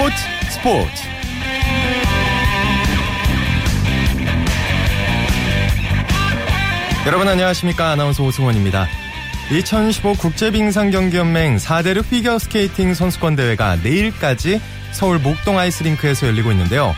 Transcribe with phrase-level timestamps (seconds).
[0.00, 0.16] 스포츠
[0.50, 1.02] 스포츠.
[7.06, 7.90] 여러분 안녕하십니까?
[7.90, 8.86] 아나운서 오승원입니다.
[9.50, 14.58] 2015 국제빙상경기연맹 4대륙 피겨스케이팅 선수권 대회가 내일까지
[14.92, 16.94] 서울 목동 아이스링크에서 열리고 있는데요.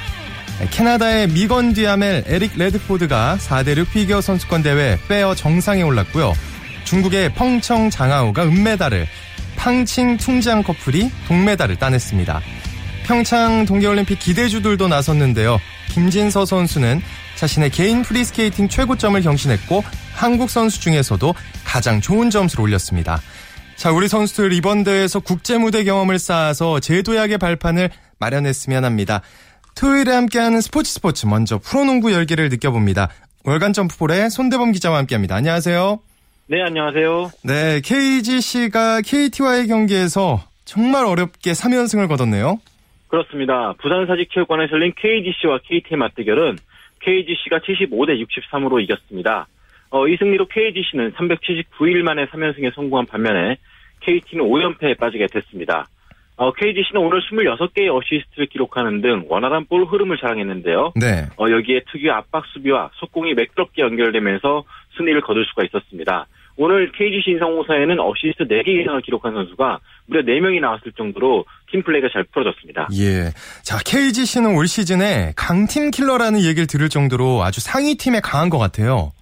[0.71, 6.35] 캐나다의 미건 디아멜 에릭 레드포드가 4대륙 피겨 선수권 대회 페어 정상에 올랐고요.
[6.85, 9.09] 중국의 펑청 장하오가 은메달을
[9.57, 12.41] 팡칭 퉁지앙 커플이 동메달을 따냈습니다.
[13.05, 15.59] 평창 동계올림픽 기대주들도 나섰는데요.
[15.91, 17.01] 김진서 선수는
[17.37, 19.83] 자신의 개인 프리스케이팅 최고점을 경신했고
[20.15, 21.35] 한국 선수 중에서도
[21.65, 23.21] 가장 좋은 점수를 올렸습니다.
[23.77, 29.23] 자, 우리 선수들 이번 대회에서 국제 무대 경험을 쌓아서 재도약의 발판을 마련했으면 합니다.
[29.75, 33.09] 토요일에 함께하는 스포츠 스포츠 먼저 프로농구 열기를 느껴봅니다.
[33.45, 35.35] 월간 점프볼의 손대범 기자와 함께합니다.
[35.35, 35.99] 안녕하세요.
[36.47, 37.33] 네, 안녕하세요.
[37.43, 42.59] 네, KGC가 KT와의 경기에서 정말 어렵게 3연승을 거뒀네요.
[43.13, 43.75] 그렇습니다.
[43.75, 46.57] 부산사직체육관에서 열린 KGC와 KT의 맞대결은
[47.01, 49.49] KGC가 75대 63으로 이겼습니다.
[49.91, 53.59] 어, 이 승리로 KGC는 379일 만에 3연승에 성공한 반면에
[54.01, 55.89] KT는 5연패에 빠지게 됐습니다.
[56.37, 60.93] 어, KGC는 오늘 26개의 어시스트를 기록하는 등 원활한 볼 흐름을 자랑했는데요.
[60.97, 61.27] 네.
[61.37, 64.65] 어, 여기에 특유의 압박 수비와 속공이 매끄럽게 연결되면서
[64.97, 66.27] 승리를 거둘 수가 있었습니다.
[66.57, 72.25] 오늘 KGC 인삼공사에는 어시스트 4개 이상을 기록한 선수가 무려 4명이 나왔을 정도로 팀 플레이가 잘
[72.25, 72.89] 풀어졌습니다.
[72.95, 73.31] 예.
[73.63, 79.13] 자, KGC는 올 시즌에 강팀 킬러라는 얘기를 들을 정도로 아주 상위 팀에 강한 것 같아요.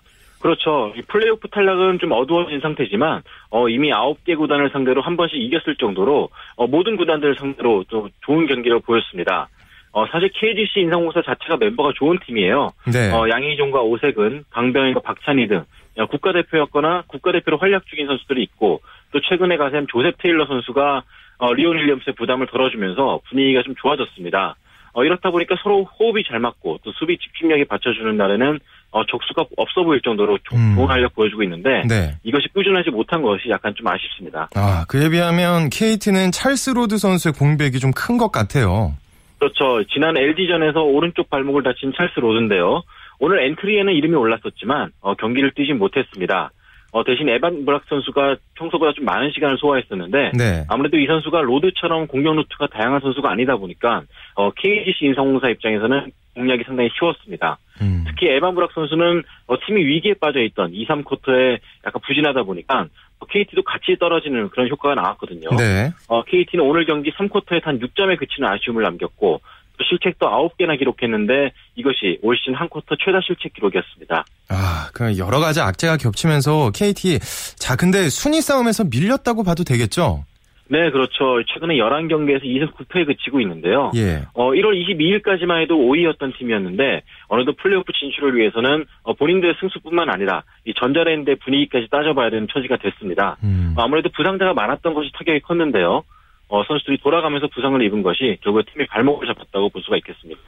[0.40, 0.92] 그렇죠.
[1.06, 6.66] 플레이오프 탈락은 좀 어두워진 상태지만 어, 이미 9개 구단을 상대로 한 번씩 이겼을 정도로 어,
[6.66, 9.48] 모든 구단들을 상대로 또 좋은 경기를 보였습니다.
[9.92, 12.72] 어, 사실 KGC 인삼공사 자체가 멤버가 좋은 팀이에요.
[12.92, 13.12] 네.
[13.12, 15.64] 어, 양희종과 오세근, 강병현과 박찬희 등 어,
[16.06, 18.80] 국가대표였거나 국가대표로 활약 중인 선수들이 있고
[19.12, 21.02] 또 최근에 가세한 조셉 테일러 선수가
[21.38, 24.56] 어, 리온 윌리엄스의 부담을 덜어주면서 분위기가 좀 좋아졌습니다.
[24.92, 28.58] 어, 이렇다 보니까 서로 호흡이 잘 맞고 또 수비 집중력이 받쳐주는 날에는
[28.90, 30.74] 어, 적수가 없어 보일 정도로 조, 음.
[30.74, 32.16] 좋은 활약 보여주고 있는데 네.
[32.24, 34.48] 이것이 꾸준하지 못한 것이 약간 좀 아쉽습니다.
[34.56, 38.94] 아, 그에 비하면 KT는 찰스 로드 선수의 공백이 좀 큰 것 같아요.
[39.38, 39.82] 그렇죠.
[39.92, 42.82] 지난 LG전에서 오른쪽 발목을 다친 찰스 로드인데요.
[43.20, 46.50] 오늘 엔트리에는 이름이 올랐었지만 어, 경기를 뛰진 못했습니다.
[46.92, 50.64] 어, 대신 에반 브락 선수가 평소보다 좀 많은 시간을 소화했었는데 네.
[50.68, 54.02] 아무래도 이 선수가 로드처럼 공격 루트가 다양한 선수가 아니다 보니까
[54.34, 57.58] 어, KGC 인삼공사 입장에서는 공략이 상당히 쉬웠습니다.
[57.82, 58.04] 음.
[58.06, 62.86] 특히 에반 브락 선수는 어, 팀이 위기에 빠져 있던 2, 3쿼터에 약간 부진하다 보니까
[63.20, 65.50] 어, KT도 같이 떨어지는 그런 효과가 나왔거든요.
[65.56, 65.92] 네.
[66.08, 69.40] 어, KT는 오늘 경기 3쿼터에 단 6점에 그치는 아쉬움을 남겼고
[69.80, 74.24] 또 실책도 9개나 기록했는데 이것이 올 시즌 한 쿼터 최다 실책 기록이었습니다.
[74.50, 77.18] 아, 그 여러 가지 악재가 겹치면서 KT
[77.56, 80.24] 자, 근데 순위 싸움에서 밀렸다고 봐도 되겠죠?
[80.68, 81.42] 네, 그렇죠.
[81.52, 83.90] 최근에 11경기에서 2승 9패에 그치고 있는데요.
[83.96, 84.22] 예.
[84.34, 90.74] 어, 1월 22일까지만 해도 5위였던 팀이었는데 어느덧 플레이오프 진출을 위해서는 어, 본인들의 승수뿐만 아니라 이
[90.74, 93.36] 전자랜드의 분위기까지 따져봐야 되는 처지가 됐습니다.
[93.42, 93.74] 음.
[93.76, 96.04] 어, 아무래도 부상자가 많았던 것이 타격이 컸는데요.
[96.50, 100.40] 어, 선수들이 돌아가면서 부상을 입은 것이 결국 팀이 발목을 잡았다고 볼 수가 있겠습니다.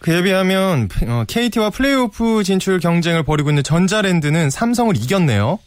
[0.00, 5.58] 그에 비하면 어, KT와 플레이오프 진출 경쟁을 벌이고 있는 전자랜드는 삼성을 이겼네요.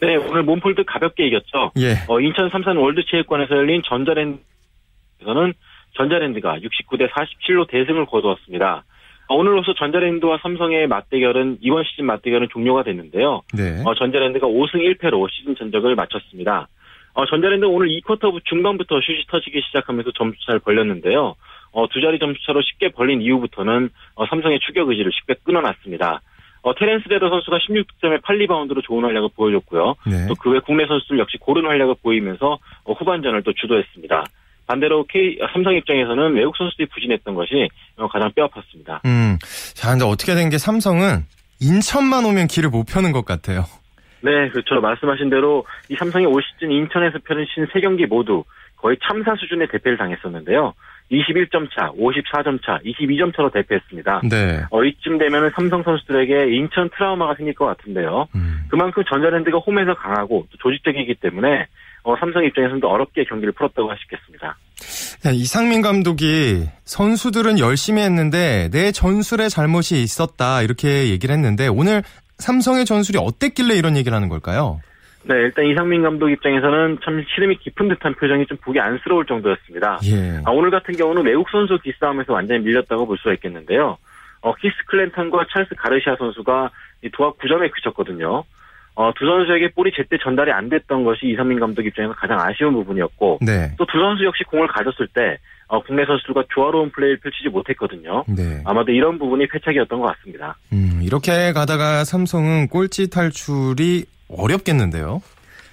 [0.00, 1.72] 네, 오늘 몸풀듯 가볍게 이겼죠.
[1.78, 1.96] 예.
[2.08, 5.52] 어, 인천 삼산 월드체육관에서 열린 전자랜드에서는
[5.96, 8.84] 전자랜드가 69대 47로 대승을 거두었습니다.
[9.26, 13.42] 어, 오늘로서 전자랜드와 삼성의 맞대결은 이번 시즌 맞대결은 종료가 됐는데요.
[13.52, 13.82] 네.
[13.84, 16.68] 어, 전자랜드가 5승 1패로 시즌 전적을 마쳤습니다.
[17.14, 21.34] 어, 전자랜드는 오늘 2쿼터 중반부터 슛이 터지기 시작하면서 점수차를 벌렸는데요.
[21.72, 26.20] 어, 두 자리 점수차로 쉽게 벌린 이후부터는 어, 삼성의 추격 의지를 쉽게 끊어놨습니다.
[26.62, 29.94] 어, 테렌스 데더 선수가 16득점에 8리바운드로 좋은 활약을 보여줬고요.
[30.06, 30.26] 네.
[30.28, 34.24] 또그 외 국내 선수들 역시 고른 활약을 보이면서 어, 후반전을 또 주도했습니다.
[34.66, 39.04] 반대로 K 삼성 입장에서는 외국 선수들이 부진했던 것이 어, 가장 뼈아팠습니다.
[39.04, 39.36] 음.
[39.74, 41.26] 자, 근데 어떻게 된 게 삼성은
[41.60, 43.64] 인천만 오면 길을 못 펴는 것 같아요.
[44.24, 44.80] 네, 그렇죠.
[44.80, 48.44] 말씀하신 대로 이 삼성이 올 시즌 인천에서 펼친 세 경기 모두
[48.76, 50.72] 거의 참사 수준의 대패를 당했었는데요.
[51.12, 54.22] 21점 차, 54점 차, 22점 차로 대패했습니다.
[54.30, 54.62] 네.
[54.70, 58.26] 어, 이쯤 되면은 삼성 선수들에게 인천 트라우마가 생길 것 같은데요.
[58.34, 58.64] 음.
[58.68, 61.66] 그만큼 전자랜드가 홈에서 강하고 또 조직적이기 때문에
[62.04, 64.56] 어, 삼성 입장에서는 더 어렵게 경기를 풀었다고 할 수 있겠습니다.
[65.26, 72.02] 야, 이상민 감독이 선수들은 열심히 했는데 내 전술에 잘못이 있었다 이렇게 얘기를 했는데 오늘
[72.38, 74.80] 삼성의 전술이 어땠길래 이런 얘기를 하는 걸까요?
[75.26, 79.98] 네, 일단 이상민 감독 입장에서는 참 시름이 깊은 듯한 표정이 좀 보기 안쓰러울 정도였습니다.
[80.04, 80.42] 예.
[80.44, 83.96] 아, 오늘 같은 경우는 외국 선수 기싸움에서 완전히 밀렸다고 볼 수가 있겠는데요.
[84.42, 86.70] 어, 키스 클랜턴과 찰스 가르시아 선수가
[87.02, 88.44] 이 도합 9점에 그쳤거든요.
[88.96, 93.38] 어, 두 선수에게 볼이 제때 전달이 안 됐던 것이 이상민 감독 입장에서 가장 아쉬운 부분이었고
[93.40, 93.74] 네.
[93.78, 98.24] 또 두 선수 역시 공을 가졌을 때 어, 국내 선수들과 조화로운 플레이를 펼치지 못했거든요.
[98.28, 98.62] 네.
[98.64, 100.56] 아마도 이런 부분이 패착이었던 것 같습니다.
[100.72, 105.22] 음, 이렇게 가다가 삼성은 꼴찌 탈출이 어렵겠는데요.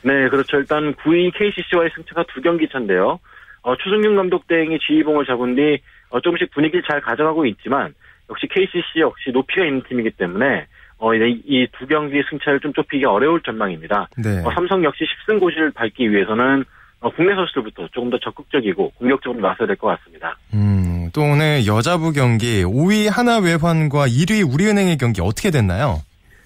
[0.04, 0.58] 네, 그렇죠.
[0.58, 3.20] 일단 9위 KCC와의 승차가 두 경기 차인데요.
[3.64, 5.80] 어, 추승균 감독 대행이 지휘봉을 잡은 뒤
[6.10, 7.94] 어, 조금씩 분위기를 잘 가져가고 있지만
[8.30, 10.66] 역시 KCC 역시 높이가 있는 팀이기 때문에
[10.98, 14.08] 어, 이두 경기 승차를 좀 좁히기 어려울 전망입니다.
[14.18, 14.42] 네.
[14.46, 16.66] 어, 삼성 역시 10승 고지를 밟기 위해서는 어,
[17.10, 20.38] 국내 선수들부터 조금 더 적극적이고 공격적으로 나서야 될 것 같습니다.
[20.54, 26.00] 음, 또 오늘 여자부 경기 5위 하나외환과 1위 우리은행의 경기 어떻게 됐나요?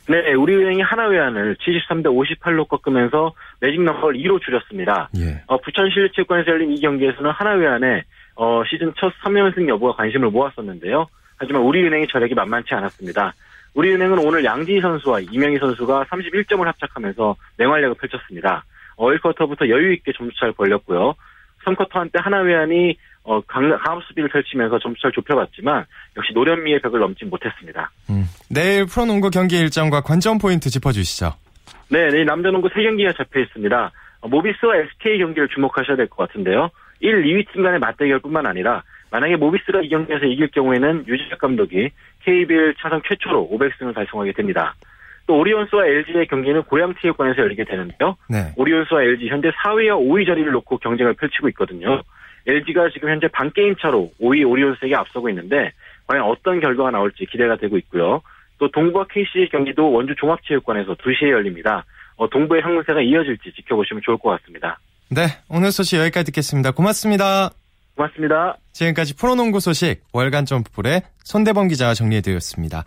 [0.07, 5.10] 네, 우리은행이 하나외환을 73대 58로 꺾으면서 매직 넘버를 2로 줄였습니다.
[5.18, 5.42] 예.
[5.48, 8.04] 어, 부천 실체육관에서 열린 이 경기에서는 하나외환의
[8.36, 11.07] 어, 시즌 첫 3연승 여부가 관심을 모았었는데요.
[11.38, 13.34] 하지만 우리은행의 저력이 만만치 않았습니다.
[13.74, 18.63] 우리은행은 오늘 양지 선수와 이명희 선수가 31점을 합작하면서 맹활약을 펼쳤습니다.
[18.97, 21.15] 어, 1쿼터부터 여유있게 점수차를 벌렸고요.
[21.65, 27.92] 3쿼터 한때 하나회안이 어, 강, 강 수비를 펼치면서 점수차를 좁혀봤지만 역시 노련미의 벽을 넘지 못했습니다.
[28.09, 28.25] 음.
[28.50, 31.33] 내일 프로농구 경기 일정과 관전 포인트 짚어주시죠.
[31.89, 33.92] 네, 내일 남자농구 3경기가 잡혀 있습니다.
[34.21, 36.69] 어, 모비스와 SK 경기를 주목하셔야 될 것 같은데요.
[37.00, 41.89] 1, 2위 팀 간의 맞대결뿐만 아니라 만약에 모비스가 이 경기에서 이길 경우에는 유지혁 감독이
[42.24, 44.75] KBL 차선 최초로 500승을 달성하게 됩니다.
[45.27, 48.16] 또 오리온스와 LG의 경기는 고양체육관에서 열리게 되는데요.
[48.30, 48.54] 네.
[48.56, 52.01] 오리온스와 LG 현재 4위와 5위 자리를 놓고 경쟁을 펼치고 있거든요.
[52.48, 55.72] LG가 지금 현재 반 게임 차로 5위 오리온스에게 앞서고 있는데
[56.07, 58.22] 과연 어떤 결과가 나올지 기대가 되고 있고요.
[58.60, 61.86] 또 동부와 KC의 경기도 원주 종합체육관에서 2시에 열립니다.
[62.18, 64.80] 어, 동부의 형세가 이어질지 지켜보시면 좋을 것 같습니다.
[65.10, 66.71] 네, 오늘 소식 여기까지 듣겠습니다.
[66.71, 67.50] 고맙습니다.
[67.95, 68.57] 고맙습니다.
[68.74, 72.83] 지금까지 프로농구 소식 월간 점프볼의 손대범 기자가 정리해드렸습니다.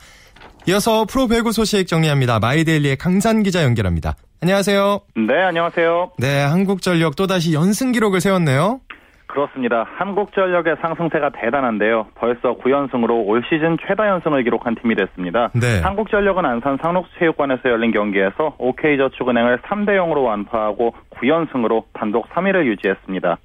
[0.66, 2.38] 이어서 프로 배구 소식 정리합니다.
[2.40, 4.14] 마이데일리의 강산 기자 연결합니다.
[4.42, 5.00] 안녕하세요.
[5.16, 6.12] 네, 안녕하세요.
[6.18, 8.80] 네, 한국전력 또다시 연승 기록을 세웠네요.
[9.26, 9.86] 그렇습니다.
[9.96, 12.06] 한국전력의 상승세가 대단한데요.
[12.14, 15.50] 벌써 9연승으로 올 시즌 최다 연승을 기록한 팀이 됐습니다.
[15.54, 15.80] 네.
[15.82, 23.36] 한국전력은 안산 상록체육관에서 열린 경기에서 OK저축은행을 3대 0으로 완파하고 9연승으로 단독 3위를 유지했습니다.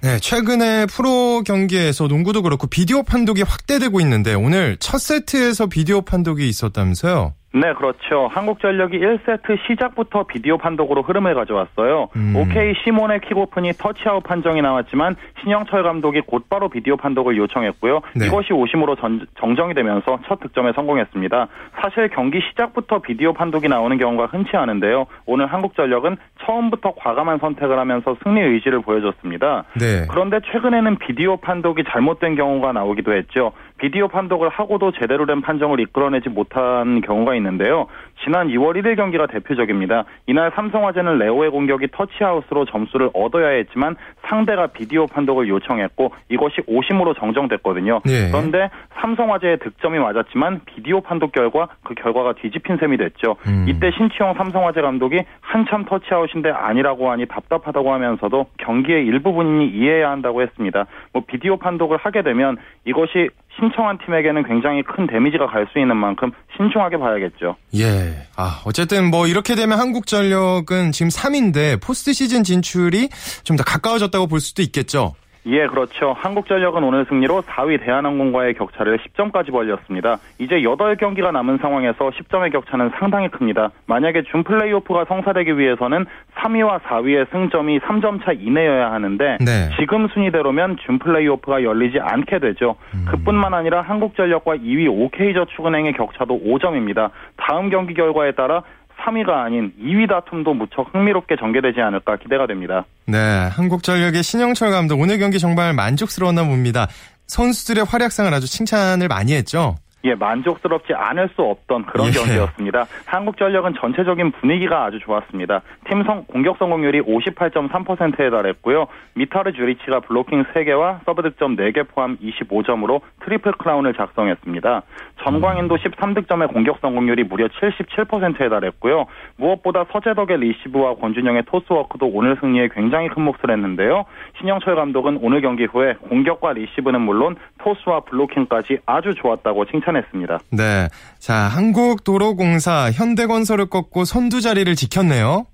[0.00, 6.48] 네, 최근에 프로 경기에서 농구도 그렇고 비디오 판독이 확대되고 있는데 오늘 첫 세트에서 비디오 판독이
[6.48, 7.34] 있었다면서요?
[7.54, 8.28] 네, 그렇죠.
[8.30, 12.08] 한국전력이 1세트 시작부터 비디오 판독으로 흐름을 가져왔어요.
[12.14, 12.34] 음.
[12.36, 18.00] OK 시몬의 킥오픈이 터치아웃 판정이 나왔지만 신영철 감독이 곧바로 비디오 판독을 요청했고요.
[18.16, 18.26] 네.
[18.26, 21.48] 이것이 오심으로 전, 정정이 되면서 첫 득점에 성공했습니다.
[21.80, 25.06] 사실 경기 시작부터 비디오 판독이 나오는 경우가 흔치 않은데요.
[25.24, 29.64] 오늘 한국전력은 처음부터 과감한 선택을 하면서 승리 의지를 보여줬습니다.
[29.80, 30.06] 네.
[30.10, 33.52] 그런데 최근에는 비디오 판독이 잘못된 경우가 나오기도 했죠.
[33.78, 37.86] 비디오 판독을 하고도 제대로 된 판정을 이끌어내지 못한 경우가 있는데요.
[38.24, 40.04] 지난 2월 1일 경기가 대표적입니다.
[40.26, 48.00] 이날 삼성화재는 레오의 공격이 터치아웃으로 점수를 얻어야 했지만 상대가 비디오 판독을 요청했고 이것이 오심으로 정정됐거든요.
[48.04, 48.30] 네.
[48.30, 48.70] 그런데
[49.00, 53.36] 삼성화재의 득점이 맞았지만 비디오 판독 결과 그 결과가 뒤집힌 셈이 됐죠.
[53.46, 53.66] 음.
[53.68, 60.86] 이때 신치용 삼성화재 감독이 한참 터치아웃인데 아니라고 하니 답답하다고 하면서도 경기의 일부분이 이해해야 한다고 했습니다.
[61.12, 66.30] 뭐 비디오 판독을 하게 되면 이것이 신청한 팀에게는 굉장히 큰 데미지가 갈 수 있는 만큼
[66.56, 67.56] 신중하게 봐야겠죠.
[67.76, 68.26] 예.
[68.36, 73.08] 아, 어쨌든 뭐 이렇게 되면 한국전력은 지금 3인데 포스트 시즌 진출이
[73.44, 75.14] 좀 더 가까워졌다고 볼 수도 있겠죠.
[75.50, 76.12] 예, 그렇죠.
[76.12, 80.18] 한국전력은 오늘 승리로 4위 대한항공과의 격차를 10점까지 벌렸습니다.
[80.38, 83.70] 이제 8경기가 남은 상황에서 10점의 격차는 상당히 큽니다.
[83.86, 86.04] 만약에 준 플레이오프가 성사되기 위해서는
[86.36, 89.70] 3위와 4위의 승점이 3점 차 이내여야 하는데 네.
[89.80, 92.76] 지금 순위대로면 준 플레이오프가 열리지 않게 되죠.
[92.92, 93.06] 음.
[93.08, 97.10] 그뿐만 아니라 한국전력과 2위 OK저축은행의 격차도 5점입니다.
[97.38, 98.62] 다음 경기 결과에 따라
[99.08, 102.84] 3위가 아닌 2위 다툼도 무척 흥미롭게 전개되지 않을까 기대가 됩니다.
[103.06, 106.88] 네, 한국전력의 신영철 감독 오늘 경기 정말 만족스러웠나 봅니다.
[107.26, 109.76] 선수들의 활약상을 아주 칭찬을 많이 했죠.
[110.04, 112.10] 예, 만족스럽지 않을 수 없던 그런 예.
[112.12, 112.86] 경기였습니다.
[113.06, 115.62] 한국전력은 전체적인 분위기가 아주 좋았습니다.
[115.88, 118.86] 팀 성, 공격 성공률이 58.3%에 달했고요.
[119.14, 124.82] 미타르 주리치가 블로킹 3개와 서브 득점 4개 포함 25점으로 트리플 크라운을 작성했습니다.
[125.24, 126.52] 전광인도 13득점의 음.
[126.52, 129.06] 공격 성공률이 무려 77%에 달했고요.
[129.36, 134.04] 무엇보다 서재덕의 리시브와 권준영의 토스워크도 오늘 승리에 굉장히 큰 몫을 했는데요.
[134.38, 140.38] 신영철 감독은 오늘 경기 후에 공격과 리시브는 물론 토스와 블로킹까지 아주 좋았다고 칭찬 했습니다.
[140.50, 140.88] 네.
[141.18, 145.46] 자, 한국도로공사 현대건설을 꺾고 선두 자리를 지켰네요.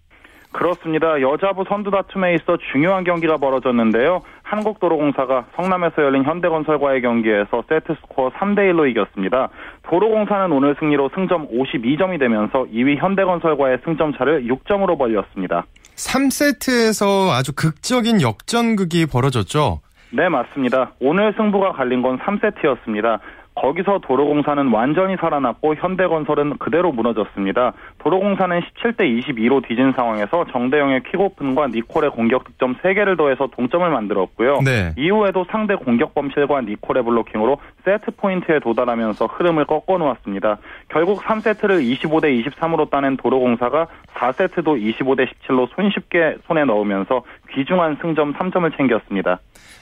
[0.54, 1.20] 그렇습니다.
[1.20, 4.20] 여자부 선두 다툼에 있어 중요한 경기가 벌어졌는데요.
[4.44, 9.48] 한국도로공사가 성남에서 열린 현대건설과의 경기에서 세트 스코어 3대 1로 이겼습니다.
[9.82, 15.64] 도로공사는 오늘 승리로 승점 52점이 되면서 2위 현대건설과의 승점 차를 6점으로 벌렸습니다.
[15.96, 19.80] 3세트에서 아주 극적인 역전극이 벌어졌죠.
[20.12, 20.92] 네, 맞습니다.
[21.00, 23.18] 오늘 승부가 갈린 건 3세트였습니다.
[23.54, 27.72] 거기서 도로공사는 완전히 살아났고 현대건설은 그대로 무너졌습니다.
[27.98, 34.58] 도로공사는 17대 22로 뒤진 상황에서 정대영의 킥오픈과 니콜의 공격 득점 3개를 더해서 동점을 만들었고요.
[34.64, 34.92] 네.
[34.96, 40.58] 이후에도 상대 공격 범실과 니콜의 블로킹으로 세트 포인트에 도달하면서 흐름을 꺾어 놓았습니다.
[40.88, 48.76] 결국 3세트를 25대 23으로 따낸 도로공사가 4세트도 25대 17로 손쉽게 손에 넣으면서 귀중한 승점 3점을
[48.76, 49.38] 챙겼습니다.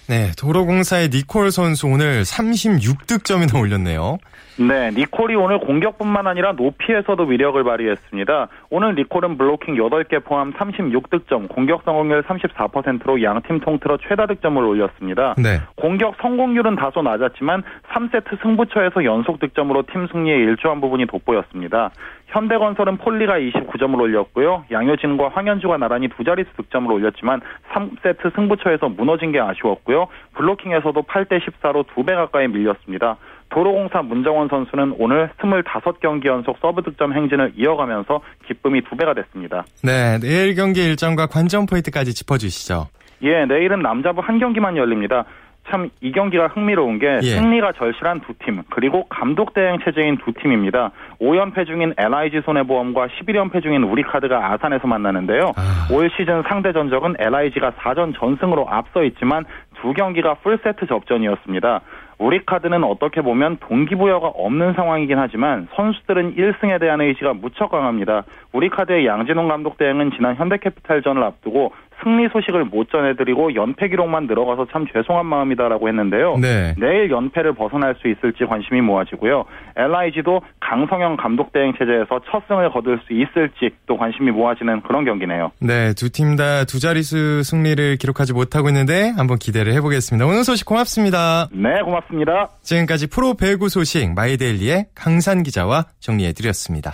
[0.06, 4.18] 네, 도로공사의 니콜 선수 오늘 36득점이나 올렸네요.
[4.58, 8.48] 네, 니콜이 오늘 공격뿐만 아니라 높이에서도 위력을 발휘했습니다.
[8.70, 15.34] 오늘 니콜은 블로킹 8개 포함 36득점, 공격 성공률 34%로 양팀 통틀어 최다 득점을 올렸습니다.
[15.38, 15.60] 네.
[15.76, 21.90] 공격 성공률은 다소 낮았지만 3세트 승부처에서 연속 득점으로 팀 승리에 일조한 부분이 돋보였습니다.
[22.26, 24.64] 현대건설은 폴리가 29점을 올렸고요.
[24.70, 27.40] 양효진과 황현주가 나란히 두 자릿수 득점을 올렸지만
[27.72, 30.08] 3세트 승부처에서 무너진 게 아쉬웠고요.
[30.34, 33.16] 블로킹에서도 8대 14로 두 배 가까이 밀렸습니다.
[33.52, 39.64] 도로공사 문정원 선수는 오늘 25경기 연속 서브 득점 행진을 이어가면서 기쁨이 두 배가 됐습니다.
[39.84, 42.88] 네, 내일 경기 일정과 관전 포인트까지 짚어주시죠.
[43.22, 45.24] 예, 내일은 남자부 한 경기만 열립니다.
[45.70, 47.36] 참 이 경기가 흥미로운 게 예.
[47.36, 50.90] 승리가 절실한 두 팀, 그리고 감독 대행 체제인 두 팀입니다.
[51.20, 55.52] 5연패 중인 LIG 손해보험과 11연패 중인 우리카드가 아산에서 만나는데요.
[55.56, 55.88] 아.
[55.92, 59.44] 올 시즌 상대 전적은 LIG가 4전 전승으로 앞서 있지만
[59.80, 61.80] 두 경기가 풀세트 접전이었습니다.
[62.18, 68.24] 우리 카드는 어떻게 보면 동기부여가 없는 상황이긴 하지만 선수들은 1승에 대한 의지가 무척 강합니다.
[68.52, 71.72] 우리 카드의 양진홍 감독 대행은 지난 현대캐피탈전을 앞두고
[72.02, 76.36] 승리 소식을 못 전해드리고 연패 기록만 늘어가서 참 죄송한 마음이다라고 했는데요.
[76.40, 76.74] 네.
[76.78, 79.44] 내일 연패를 벗어날 수 있을지 관심이 모아지고요.
[79.76, 85.52] LIG도 강성영 감독 대행 체제에서 첫 승을 거둘 수 있을지 또 관심이 모아지는 그런 경기네요.
[85.60, 90.26] 네, 두 팀 다 두 자릿수 승리를 기록하지 못하고 있는데 한번 기대를 해보겠습니다.
[90.26, 91.48] 오늘 소식 고맙습니다.
[91.52, 92.48] 네, 고맙습니다.
[92.62, 96.92] 지금까지 프로 배구 소식 마이데일리의 강산 기자와 정리해드렸습니다.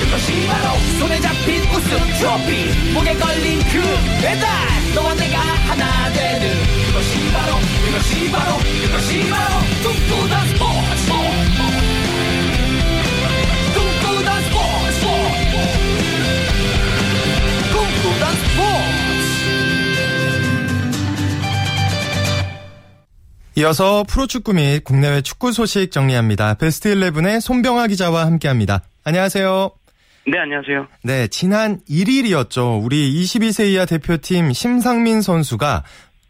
[0.00, 2.92] 그것이 바로 손에 잡힌 우승 트로피.
[2.92, 3.80] 목에 걸린 그
[4.22, 4.48] 배달.
[4.94, 6.56] 너와 내가 하나 되는
[6.86, 7.54] 그것이 바로
[7.84, 11.06] 그것이 바로 그것이 바로 꿈꾸던 스포츠.
[13.74, 15.06] 꿈꾸던 스포츠.
[17.72, 18.48] 꿈꾸던
[23.58, 26.54] 이어서 프로축구 및 국내외 축구 소식 정리합니다.
[26.54, 28.82] 베스트 11의 손병아 기자와 함께합니다.
[29.08, 29.70] 안녕하세요.
[30.26, 30.86] 네, 안녕하세요.
[31.02, 32.84] 네, 지난 1일이었죠.
[32.84, 35.82] 우리 22세 이하 대표팀 심상민 선수가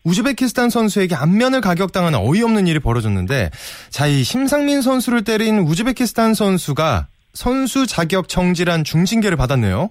[0.05, 3.51] 우즈베키스탄 선수에게 안면을 가격당하는 어이없는 일이 벌어졌는데,
[3.91, 9.91] 자, 이 심상민 선수를 때린 우즈베키스탄 선수가 선수 자격 정지란 중징계를 받았네요.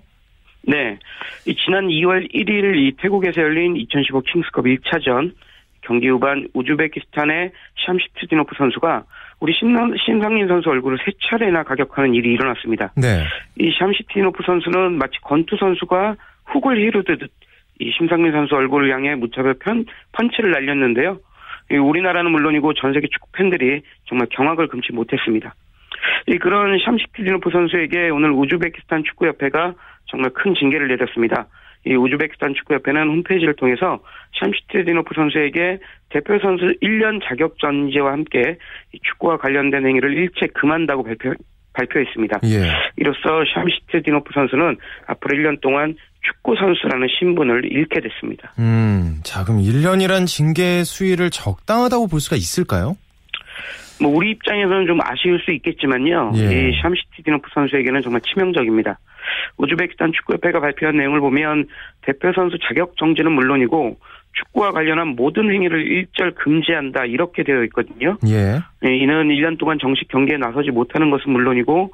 [0.61, 0.97] 네.
[1.43, 5.33] 지난 2월 1일 이 태국에서 열린 2015 킹스컵 1차전
[5.81, 7.51] 경기 후반 우즈베키스탄의
[7.85, 9.03] 샴시트디노프 선수가
[9.39, 12.91] 우리 심상, 심상민 선수 얼굴을 세 차례나 가격하는 일이 일어났습니다.
[12.95, 13.23] 네.
[13.59, 16.15] 이 샴시트디노프 선수는 마치 권투 선수가
[16.45, 17.29] 훅을 휘두르듯
[17.79, 21.19] 이 심상민 선수 얼굴을 향해 무차별 편, 펀치를 날렸는데요.
[21.69, 25.53] 우리나라는 물론이고 전 세계 축구 팬들이 정말 경악을 금치 못했습니다.
[26.27, 29.73] 이 그런 샴시트디노프 선수에게 오늘 우즈베키스탄 축구협회가
[30.05, 31.47] 정말 큰 징계를 내렸습니다.
[31.87, 33.99] 이 우즈베키스탄 축구협회는 홈페이지를 통해서
[34.39, 35.79] 샴시트디노프 선수에게
[36.09, 38.57] 대표 선수 1년 자격 전제와 함께
[39.03, 41.33] 축구와 관련된 행위를 일체 금한다고 발표,
[41.73, 42.39] 발표했습니다.
[42.45, 42.71] 예.
[42.97, 44.77] 이로써 샴시트디노프 선수는
[45.07, 48.53] 앞으로 1년 동안 축구 선수라는 신분을 잃게 됐습니다.
[48.59, 52.97] 음, 자 그럼 1년이란 징계 수위를 적당하다고 볼 수가 있을까요?
[54.01, 56.33] 뭐 우리 입장에서는 좀 아쉬울 수 있겠지만요.
[56.35, 56.69] 예.
[56.69, 58.99] 이 샴시티디노프 선수에게는 정말 치명적입니다.
[59.57, 61.67] 우즈베키스탄 축구협회가 발표한 내용을 보면
[62.01, 63.97] 대표 선수 자격 정지는 물론이고
[64.33, 68.17] 축구와 관련한 모든 행위를 일절 금지한다 이렇게 되어 있거든요.
[68.27, 68.59] 예.
[68.85, 71.91] 예 이는 1년 동안 정식 경기에 나서지 못하는 것은 물론이고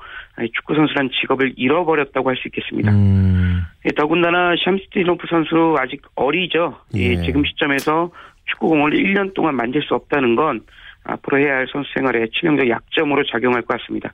[0.53, 2.91] 축구 선수란 직업을 잃어버렸다고 할 수 있겠습니다.
[2.91, 3.61] 음.
[3.85, 6.77] 예, 더군다나 샴스티노프 선수 아직 어리죠.
[6.95, 7.15] 예.
[7.21, 8.11] 지금 시점에서
[8.45, 10.61] 축구공을 1년 동안 만질 수 없다는 건
[11.05, 14.13] 앞으로 해야 할 선수 생활에 치명적 약점으로 작용할 것 같습니다.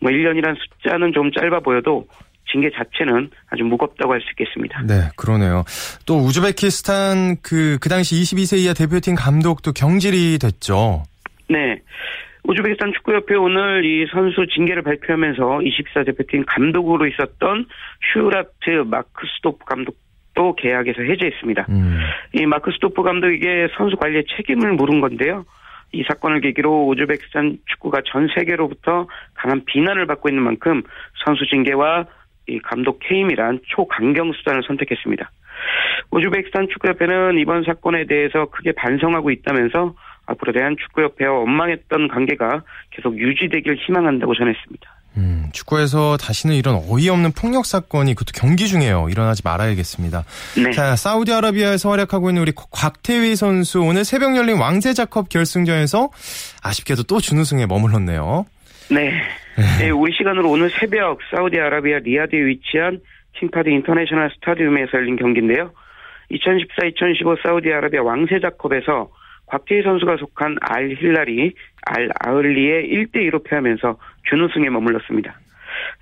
[0.00, 2.06] 뭐 1년이란 숫자는 좀 짧아 보여도
[2.50, 4.82] 징계 자체는 아주 무겁다고 할 수 있겠습니다.
[4.82, 5.64] 네, 그러네요.
[6.06, 11.02] 또 우즈베키스탄 그, 그 당시 22세 이하 대표팀 감독도 경질이 됐죠.
[11.48, 11.80] 네.
[12.44, 17.66] 우즈베키스탄 축구협회 오늘 이 선수 징계를 발표하면서 24 대표팀 감독으로 있었던
[18.12, 21.66] 슈라트 마크스토프 감독도 계약에서 해제했습니다.
[21.70, 22.00] 음.
[22.34, 25.44] 이 마크 스토프 감독에게 선수 관리에 책임을 물은 건데요.
[25.92, 30.82] 이 사건을 계기로 우즈베키스탄 축구가 전 세계로부터 강한 비난을 받고 있는 만큼
[31.24, 32.06] 선수 징계와
[32.46, 35.30] 이 감독 해임이란 초강경 수단을 선택했습니다.
[36.10, 39.94] 우즈베키스탄 축구협회는 이번 사건에 대해서 크게 반성하고 있다면서
[40.26, 44.94] 앞으로 대한 축구협회와 원망했던 관계가 계속 유지되길 희망한다고 전했습니다.
[45.16, 49.08] 음, 축구에서 다시는 이런 어이없는 폭력 사건이 그것도 경기 중에요.
[49.10, 50.24] 일어나지 말아야겠습니다.
[50.64, 50.70] 네.
[50.72, 56.10] 자, 사우디아라비아에서 활약하고 있는 우리 곽태휘 선수 오늘 새벽 열린 왕제 자컵 결승전에서
[56.62, 58.46] 아쉽게도 또 준우승에 머물렀네요.
[58.90, 59.12] 네.
[59.78, 59.90] 네.
[59.90, 63.00] 우리 시간으로 오늘 새벽 사우디아라비아 리야드에 위치한
[63.34, 65.72] 킹파드 인터내셔널 스타디움에서 열린 경기인데요.
[66.30, 69.10] 2014-2015 사우디아라비아 왕세자컵에서
[69.46, 71.52] 곽태휘 선수가 속한 알 힐랄이,
[71.86, 73.98] 알 아흘리에 1대2로 패하면서
[74.28, 75.38] 준우승에 머물렀습니다.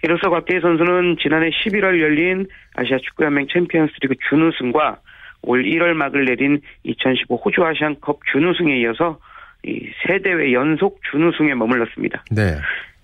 [0.04, 4.98] 이로써 곽태휘 선수는 지난해 11월 열린 아시아 축구연맹 챔피언스리그 준우승과
[5.42, 9.18] 올 1월 막을 내린 2015 호주 아시안컵 준우승에 이어서
[9.64, 12.24] 이 세 대회 연속 준우승에 머물렀습니다.
[12.30, 12.56] 네.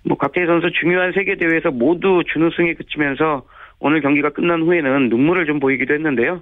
[0.03, 3.43] 뭐 곽태희 선수 중요한 세계 대회에서 모두 준우승에 그치면서
[3.79, 6.41] 오늘 경기가 끝난 후에는 눈물을 좀 보이기도 했는데요.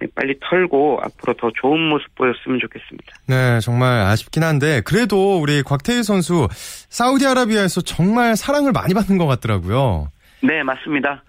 [0.00, 3.12] 네, 빨리 털고 앞으로 더 좋은 모습 보였으면 좋겠습니다.
[3.28, 10.08] 네, 정말 아쉽긴 한데 그래도 우리 곽태희 선수 사우디아라비아에서 정말 사랑을 많이 받는 것 같더라고요.
[10.42, 11.22] 네, 맞습니다.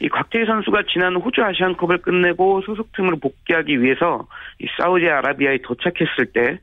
[0.00, 4.26] 이 곽태희 선수가 지난 호주 아시안컵을 끝내고 소속팀으로 복귀하기 위해서
[4.60, 6.58] 이 사우디아라비아에 도착했을 때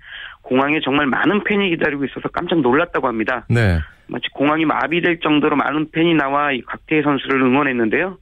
[0.49, 3.45] 공항에 정말 많은 팬이 기다리고 있어서 깜짝 놀랐다고 합니다.
[3.49, 3.77] 네.
[4.07, 8.17] 마치 공항이 마비될 정도로 많은 팬이 나와 이 곽태희 선수를 응원했는데요.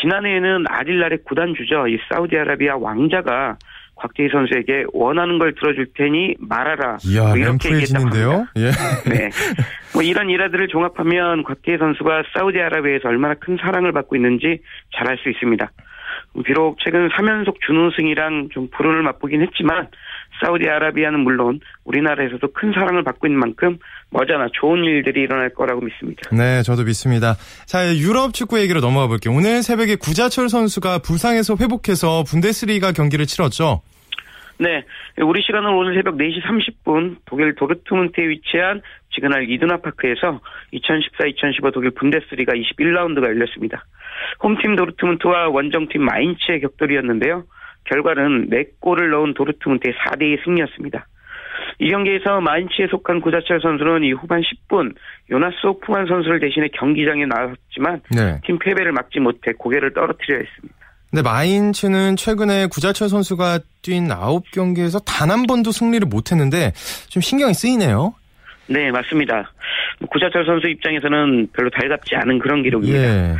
[0.00, 1.86] 지난해에는 아딜날의 구단 주죠.
[1.88, 3.58] 이 사우디아라비아 왕자가
[3.96, 6.96] 곽태희 선수에게 원하는 걸 들어줄 테니 말하라.
[7.04, 8.46] 이야, 뭐 이렇게 얘기했다는데요.
[8.56, 8.70] 예.
[9.10, 9.28] 네.
[9.92, 14.62] 뭐 이런 일화들을 종합하면 곽태희 선수가 사우디아라비아에서 얼마나 큰 사랑을 받고 있는지
[14.96, 15.70] 잘 알 수 있습니다.
[16.46, 19.88] 비록 최근 3연속 준우승이랑 좀 불운을 맛보긴 했지만
[20.42, 23.78] 사우디아라비아는 물론 우리나라에서도 큰 사랑을 받고 있는 만큼
[24.10, 26.22] 머지않아 좋은 일들이 일어날 거라고 믿습니다.
[26.32, 27.34] 네, 저도 믿습니다.
[27.66, 29.34] 자, 유럽 축구 얘기로 넘어가 볼게요.
[29.34, 33.82] 오늘 새벽에 구자철 선수가 부상에서 회복해서 분데스리가 경기를 치렀죠.
[34.58, 34.84] 네,
[35.22, 38.80] 우리 시간으로 오늘 새벽 4시 30분 독일 도르트문트에 위치한
[39.14, 40.40] 지그날 이드나 파크에서
[40.72, 43.84] 2014-2015 독일 분데스리가 21라운드가 열렸습니다.
[44.42, 47.44] 홈팀 도르트문트와 원정팀 마인츠의 격돌이었는데요.
[47.84, 51.06] 결과는 4골을 넣은 도르트문트의 4대2 승리였습니다.
[51.78, 54.94] 이 경기에서 마인츠에 속한 구자철 선수는 이 후반 10분
[55.30, 58.40] 요나스 오프만 선수를 대신해 경기장에 나왔지만 네.
[58.44, 60.74] 팀 패배를 막지 못해 고개를 떨어뜨려 했습니다.
[61.10, 66.72] 근데 마인츠는 최근에 구자철 선수가 뛴 9경기에서 단 한 번도 승리를 못했는데
[67.08, 68.14] 좀 신경이 쓰이네요.
[68.68, 69.52] 네, 맞습니다.
[70.10, 72.98] 구자철 선수 입장에서는 별로 달갑지 않은 그런 기록입니다.
[72.98, 73.36] 예.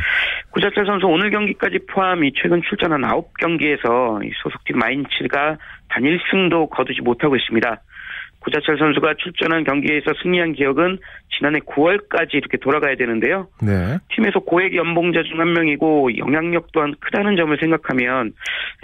[0.53, 5.57] 구자철 선수 오늘 경기까지 포함 이 최근 출전한 9경기에서 소속팀 마인츠가
[5.89, 7.81] 단 1승도 거두지 못하고 있습니다.
[8.39, 10.99] 구자철 선수가 출전한 경기에서 승리한 기억은
[11.35, 13.47] 지난해 9월까지 이렇게 돌아가야 되는데요.
[13.63, 13.97] 네.
[14.13, 18.33] 팀에서 고액 연봉자 중 한 명이고 영향력 또한 크다는 점을 생각하면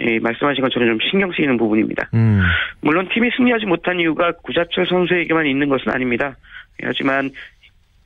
[0.00, 2.08] 예, 말씀하신 것처럼 좀 신경 쓰이는 부분입니다.
[2.14, 2.42] 음.
[2.80, 6.34] 물론 팀이 승리하지 못한 이유가 구자철 선수에게만 있는 것은 아닙니다.
[6.82, 7.30] 하지만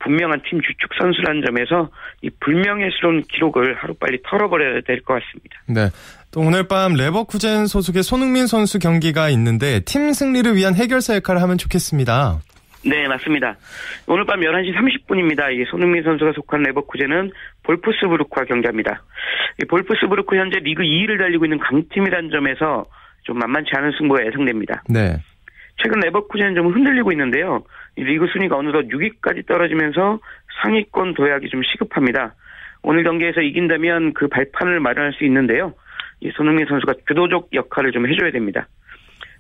[0.05, 1.91] 분명한 팀 주축 선수라는 점에서
[2.23, 5.57] 이 불명예스러운 기록을 하루빨리 털어버려야 될 것 같습니다.
[5.67, 5.89] 네.
[6.33, 11.59] 또 오늘 밤 레버쿠젠 소속의 손흥민 선수 경기가 있는데 팀 승리를 위한 해결사 역할을 하면
[11.59, 12.41] 좋겠습니다.
[12.87, 13.57] 네, 맞습니다.
[14.07, 15.51] 오늘 밤 11시 30분입니다.
[15.53, 17.31] 이 손흥민 선수가 속한 레버쿠젠은
[17.63, 19.03] 볼프스부르크와 경기합니다.
[19.63, 22.85] 이 볼프스부르크 현재 리그 2위를 달리고 있는 강팀이라는 점에서
[23.23, 24.83] 좀 만만치 않은 승부가 예상됩니다.
[24.91, 25.17] 네.
[25.83, 27.65] 최근 레버쿠젠은 좀 흔들리고 있는데요.
[27.97, 30.19] 리그 순위가 어느덧 6위까지 떨어지면서
[30.63, 32.35] 상위권 도약이 좀 시급합니다.
[32.83, 35.75] 오늘 경기에서 이긴다면 그 발판을 마련할 수 있는데요.
[36.21, 38.67] 이 손흥민 선수가 주도적 역할을 좀 해줘야 됩니다.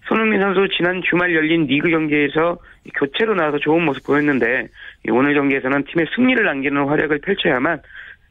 [0.08, 2.58] 손흥민 선수 지난 주말 열린 리그 경기에서
[2.94, 4.68] 교체로 나와서 좋은 모습 보였는데
[5.10, 7.80] 오늘 경기에서는 팀의 승리를 안기는 활약을 펼쳐야만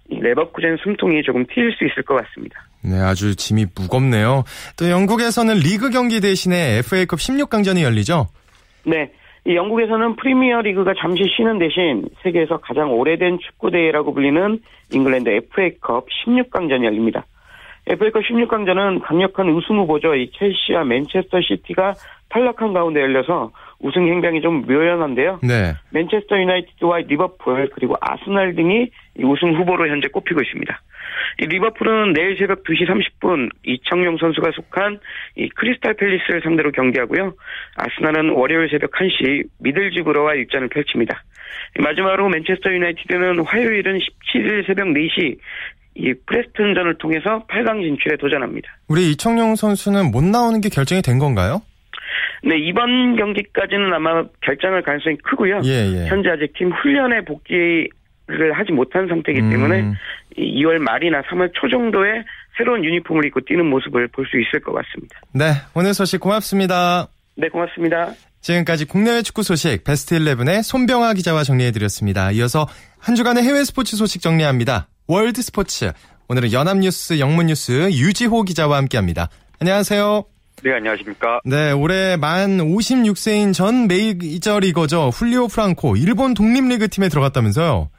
[0.09, 2.63] 레버쿠젠 숨통이 조금 트일 수 있을 것 같습니다.
[2.83, 4.43] 네, 아주 짐이 무겁네요.
[4.77, 8.27] 또 영국에서는 리그 경기 대신에 FA컵 16강전이 열리죠?
[8.85, 9.11] 네.
[9.45, 14.59] 이 영국에서는 프리미어 리그가 잠시 쉬는 대신 세계에서 가장 오래된 축구 대회라고 불리는
[14.93, 17.25] 잉글랜드 FA컵 16강전이 열립니다.
[17.87, 20.15] FA컵 16강전은 강력한 우승 후보죠.
[20.15, 21.93] 이 첼시와 맨체스터 시티가
[22.29, 23.51] 탈락한 가운데 열려서
[23.83, 25.41] 우승 행방이 좀 묘연한데요.
[25.43, 25.75] 네.
[25.91, 30.81] 맨체스터 유나이티드와 리버풀 그리고 아스날 등이 우승 후보로 현재 꼽히고 있습니다.
[31.41, 34.99] 이 리버풀은 내일 새벽 2시 30분 이청용 선수가 속한
[35.35, 37.33] 이 크리스탈 팰리스를 상대로 경기하고요.
[37.75, 41.21] 아스날은 월요일 새벽 1시 미들즈브러와 일전을 펼칩니다.
[41.79, 45.37] 마지막으로 맨체스터 유나이티드는 화요일은 17일 새벽 4시
[45.95, 48.77] 이 프레스튼전을 통해서 8강 진출에 도전합니다.
[48.87, 51.61] 우리 이청용 선수는 못 나오는 게 결정이 된 건가요?
[52.45, 55.61] 네, 이번 경기까지는 아마 결장할 가능성이 크고요.
[55.63, 56.07] 예, 예.
[56.07, 57.89] 현재 아직 팀 훈련에 복귀를
[58.53, 59.49] 하지 못한 상태이기 음.
[59.49, 59.93] 때문에
[60.37, 62.23] 2월 말이나 3월 초 정도에
[62.57, 65.19] 새로운 유니폼을 입고 뛰는 모습을 볼 수 있을 것 같습니다.
[65.33, 67.07] 네, 오늘 소식 고맙습니다.
[67.35, 68.11] 네, 고맙습니다.
[68.41, 72.31] 지금까지 국내외 축구 소식 베스트 11의 손병아 기자와 정리해드렸습니다.
[72.31, 72.67] 이어서
[72.99, 74.87] 한 주간의 해외 스포츠 소식 정리합니다.
[75.07, 75.91] 월드 스포츠.
[76.27, 79.29] 오늘은 연합뉴스 영문뉴스 유지호 기자와 함께합니다.
[79.61, 80.32] 안녕하세요.
[80.61, 81.41] 네, 안녕하십니까.
[81.45, 85.09] 네, 올해 만 56세인 전 메이저 리거죠.
[85.09, 87.89] 훌리오 프랑코, 일본 독립리그 팀에 들어갔다면서요?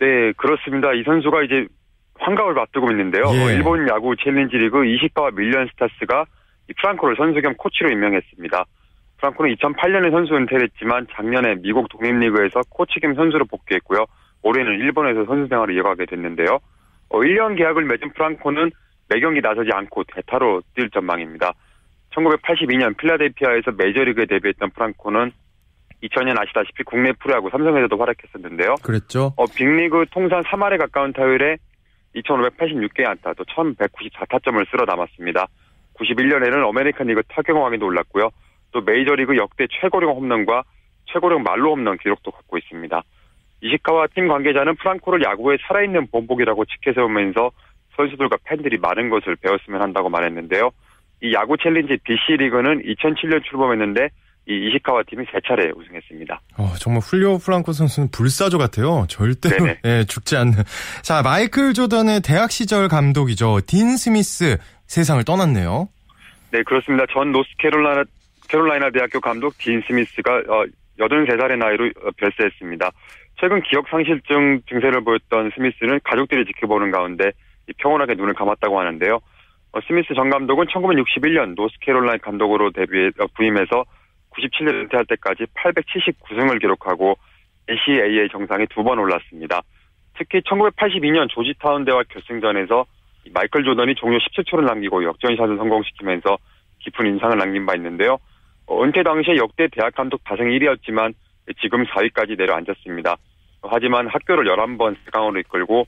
[0.00, 0.92] 네, 그렇습니다.
[0.92, 1.66] 이 선수가 이제
[2.18, 3.24] 환갑을 앞두고 있는데요.
[3.34, 3.54] 예.
[3.54, 6.24] 일본 야구 챌린지 리그 이시카와 밀리언 스타스가
[6.80, 8.64] 프랑코를 선수 겸 코치로 임명했습니다.
[9.18, 14.04] 프랑코는 2008년에 선수 은퇴를 했지만 작년에 미국 독립리그에서 코치 겸 선수로 복귀했고요.
[14.42, 16.58] 올해는 일본에서 선수 생활을 이어가게 됐는데요.
[17.08, 18.70] 어, 1년 계약을 맺은 프랑코는
[19.08, 21.52] 매경기 나서지 않고 대타로 뛸 전망입니다.
[22.16, 25.32] 1982년 필라델피아에서 메이저리그에 데뷔했던 프랑코는
[26.02, 28.76] 2000년 아시다시피 국내 프로야구 삼성에서도 활약했었는데요.
[28.82, 29.32] 그랬죠.
[29.36, 31.56] 어, 빅리그 통산 3할에 가까운 타율에
[32.14, 35.46] 2,586개의 안타, 또 1,194타점을 쓸어 담았습니다.
[35.94, 38.30] 91년에는 어메리칸 리그 타격왕에도 올랐고요.
[38.72, 40.64] 또 메이저리그 역대 최고령 홈런과
[41.06, 43.02] 최고령 만루 홈런 기록도 갖고 있습니다.
[43.62, 47.50] 이시카와 팀 관계자는 프랑코를 야구의 살아있는 본보기라고 치켜세우면서
[47.96, 50.70] 선수들과 팬들이 많은 것을 배웠으면 한다고 말했는데요.
[51.22, 54.08] 이 야구 챌린지 BC 리그는 2007년 출범했는데
[54.48, 56.40] 이 이시카와 팀이 세 차례 우승했습니다.
[56.58, 59.06] 어, 정말 훌리오 프랑코 선수는 불사조 같아요.
[59.08, 60.52] 절대로 예, 죽지 않는.
[61.02, 63.60] 자, 마이클 조던의 대학 시절 감독이죠.
[63.66, 65.88] 딘 스미스 세상을 떠났네요.
[66.52, 67.06] 네, 그렇습니다.
[67.12, 68.04] 전 노스캐롤라이나
[68.48, 70.64] 캐롤라이나 대학교 감독 딘 스미스가 어,
[70.98, 72.90] 83살의 나이로 어, 별세했습니다.
[73.40, 77.32] 최근 기억 상실증 증세를 보였던 스미스는 가족들이 지켜보는 가운데
[77.78, 79.18] 평온하게 눈을 감았다고 하는데요.
[79.76, 83.84] 어, 스미스 전 감독은 1961년 노스캐롤라인 감독으로 데뷔 어, 부임해서
[84.30, 87.18] 97년 은퇴할 때까지 879승을 기록하고
[87.68, 89.60] NCAA 정상에 두 번 올랐습니다.
[90.16, 92.86] 특히 1982년 조지타운 대와 결승전에서
[93.34, 96.38] 마이클 조던이 종료 17초를 남기고 역전샷을 성공시키면서
[96.78, 98.16] 깊은 인상을 남긴 바 있는데요.
[98.66, 101.12] 어, 은퇴 당시에 역대 대학 감독 다승 1위였지만
[101.60, 103.16] 지금 4위까지 내려앉았습니다.
[103.60, 105.86] 하지만 학교를 11번 세강으로 이끌고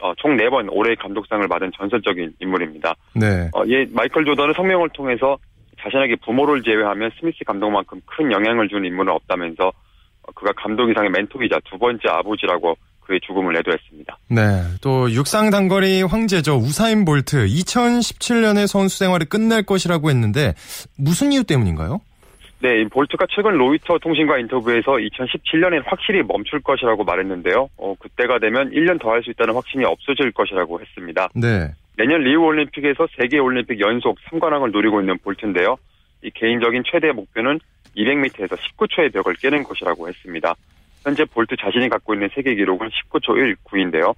[0.00, 2.94] 어, 총 4번 올해 감독상을 받은 전설적인 인물입니다.
[3.14, 3.48] 네.
[3.54, 5.36] 어, 예, 마이클 조던은 성명을 통해서
[5.80, 11.60] 자신에게 부모를 제외하면 스미스 감독만큼 큰 영향을 준 인물은 없다면서 어, 그가 감독 이상의 멘토이자
[11.64, 14.18] 두 번째 아버지라고 그의 죽음을 내도했습니다.
[14.28, 14.42] 네.
[14.82, 16.56] 또 육상 단거리 황제죠.
[16.56, 20.54] 우사인 볼트 2017년에 선수 생활을 끝낼 것이라고 했는데
[20.96, 22.00] 무슨 이유 때문인가요?
[22.60, 27.68] 네, 볼트가 최근 로이터 통신과 인터뷰에서 2017년엔 확실히 멈출 것이라고 말했는데요.
[27.76, 31.28] 어, 그때가 되면 1년 더 할 수 있다는 확신이 없어질 것이라고 했습니다.
[31.34, 31.70] 네.
[31.96, 35.76] 내년 리우 올림픽에서 세 개 올림픽 연속 3관왕을 노리고 있는 볼트인데요.
[36.22, 37.60] 이 개인적인 최대 목표는
[37.96, 40.54] 200m에서 19초의 벽을 깨는 것이라고 했습니다.
[41.04, 44.14] 현재 볼트 자신이 갖고 있는 세계 기록은 19초 19인데요.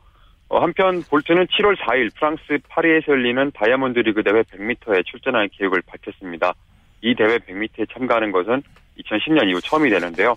[0.48, 6.54] 어, 한편 볼트는 7월 4일 프랑스 파리에서 열리는 다이아몬드 리그 대회 100m에 출전할 계획을 밝혔습니다.
[7.02, 8.62] 이 대회 100m에 참가하는 것은
[8.98, 10.36] 2010년 이후 처음이 되는데요.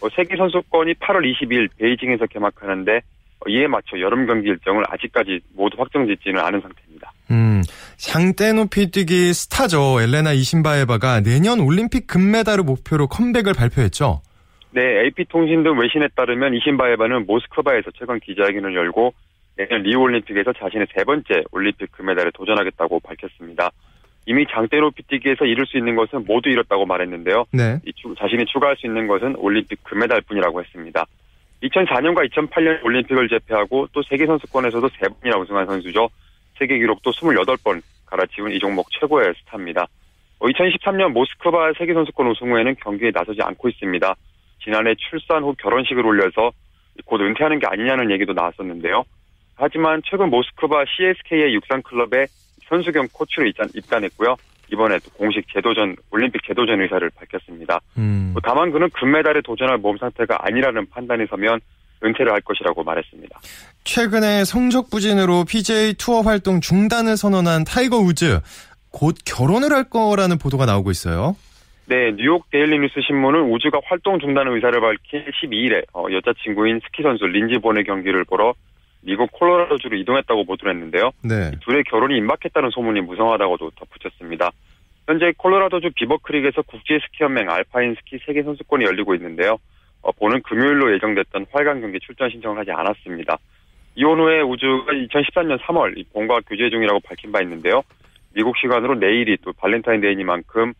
[0.00, 5.76] 어, 세계 선수권이 8월 20일 베이징에서 개막하는데 어, 이에 맞춰 여름 경기 일정을 아직까지 모두
[5.78, 7.12] 확정짓지는 않은 상태입니다.
[7.30, 7.62] 음,
[7.96, 10.00] 장대높이뛰기 스타죠.
[10.00, 14.22] 엘레나 이신바에바가 내년 올림픽 금메달을 목표로 컴백을 발표했죠.
[14.72, 19.12] 네, AP통신 등 외신에 따르면 이신바에바는 모스크바에서 최근 기자회견을 열고
[19.56, 23.70] 내년 리우 올림픽에서 자신의 세 번째 올림픽 금메달에 도전하겠다고 밝혔습니다.
[24.26, 27.46] 이미 장대 높이 뛰기에서 이룰 수 있는 것은 모두 이뤘다고 말했는데요.
[27.52, 27.80] 네.
[28.18, 31.04] 자신이 추가할 수 있는 것은 올림픽 금메달뿐이라고 했습니다.
[31.62, 36.08] 2004년과 2008년 올림픽을 제패하고 또 세계 선수권에서도 세 번이나 우승한 선수죠.
[36.58, 39.86] 세계 기록도 28번 갈아치운 이 종목 최고의 스타입니다.
[40.40, 44.14] 2013년 어, 모스크바 세계 선수권 우승 후에는 경기에 나서지 않고 있습니다.
[44.62, 46.50] 지난해 출산 후 결혼식을 올려서
[47.04, 49.04] 곧 은퇴하는 게 아니냐는 얘기도 나왔었는데요.
[49.56, 52.26] 하지만 최근 모스크바 CSKA 육상 클럽에
[52.70, 54.36] 선수 겸 코치로 입단, 했고요
[54.72, 57.80] 이번에 또 공식 재도전 올림픽 재도전 의사를 밝혔습니다.
[57.98, 58.30] 음.
[58.32, 61.60] 뭐 다만 그는 금메달에 도전할 몸 상태가 아니라는 판단이 서면
[62.02, 63.40] 은퇴를 할 것이라고 말했습니다.
[63.84, 68.40] 최근에 성적 부진으로 PGA 투어 활동 중단을 선언한 타이거 우즈
[68.92, 71.36] 곧 결혼을 할 거라는 보도가 나오고 있어요.
[71.86, 77.26] 네, 뉴욕 데일리 뉴스 신문은 우즈가 활동 중단 의사를 밝힌 12일에 어, 여자친구인 스키 선수
[77.26, 78.54] 린지 본의 경기를 보러
[79.02, 81.10] 미국 콜로라도주로 이동했다고 보도를 했는데요.
[81.22, 81.50] 네.
[81.60, 84.50] 둘의 결혼이 임박했다는 소문이 무성하다고도 덧붙였습니다.
[85.06, 89.58] 현재 콜로라도주 비버크릭에서 국제 스키연맹 알파인 스키 세계 선수권이 열리고 있는데요.
[90.02, 93.38] 어, 본은 금요일로 예정됐던 활강 경기 출전 신청을 하지 않았습니다.
[93.96, 97.82] 이혼 후에 우즈가 2013년 3월 본과 교제 중이라고 밝힌 바 있는데요.
[98.34, 100.72] 미국 시간으로 내일이 또 발렌타인데이니만큼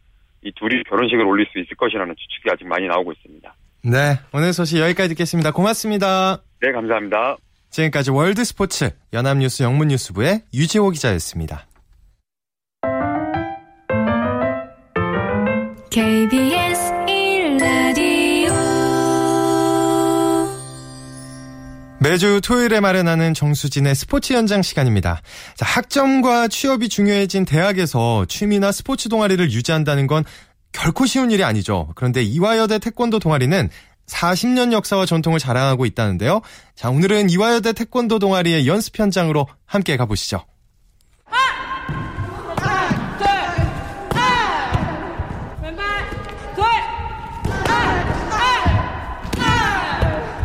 [0.42, 3.54] 이 둘이 결혼식을 올릴 수 있을 것이라는 추측이 아직 많이 나오고 있습니다.
[3.82, 5.52] 네, 오늘 소식 여기까지 듣겠습니다.
[5.52, 6.38] 고맙습니다.
[6.60, 7.36] 네, 감사합니다.
[7.70, 11.66] 지금까지 월드 스포츠 연합뉴스 영문뉴스부의 유지호 기자였습니다.
[15.90, 18.52] KBS 1라디오
[22.00, 25.20] 매주 토요일에 마련하는 정수진의 스포츠 현장 시간입니다.
[25.56, 30.24] 자, 학점과 취업이 중요해진 대학에서 취미나 스포츠 동아리를 유지한다는 건
[30.72, 31.88] 결코 쉬운 일이 아니죠.
[31.96, 33.68] 그런데 이화여대 태권도 동아리는
[34.10, 36.42] 40년 역사와 전통을 자랑하고 있다는데요.
[36.74, 40.44] 자, 오늘은 이화여대 태권도 동아리의 연습 현장으로 함께 가보시죠.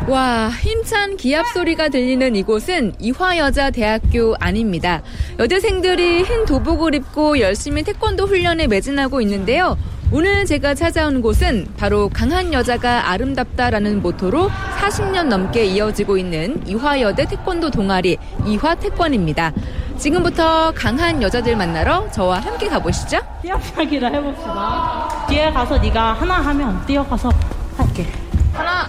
[0.07, 5.01] 와, 힘찬 기합 소리가 들리는 이곳은 이화여자대학교 아닙니다.
[5.39, 9.77] 여대생들이 흰 도복을 입고 열심히 태권도 훈련에 매진하고 있는데요.
[10.11, 17.71] 오늘 제가 찾아온 곳은 바로 강한 여자가 아름답다라는 모토로 40년 넘게 이어지고 있는 이화여대 태권도
[17.71, 19.51] 동아리 이화태권입니다.
[19.97, 23.17] 지금부터 강한 여자들 만나러 저와 함께 가보시죠.
[23.41, 25.25] 뛰어가기를 해봅시다.
[25.27, 27.31] 뒤에 가서 네가 하나 하면 뛰어가서
[27.77, 28.05] 할게.
[28.53, 28.87] 하나,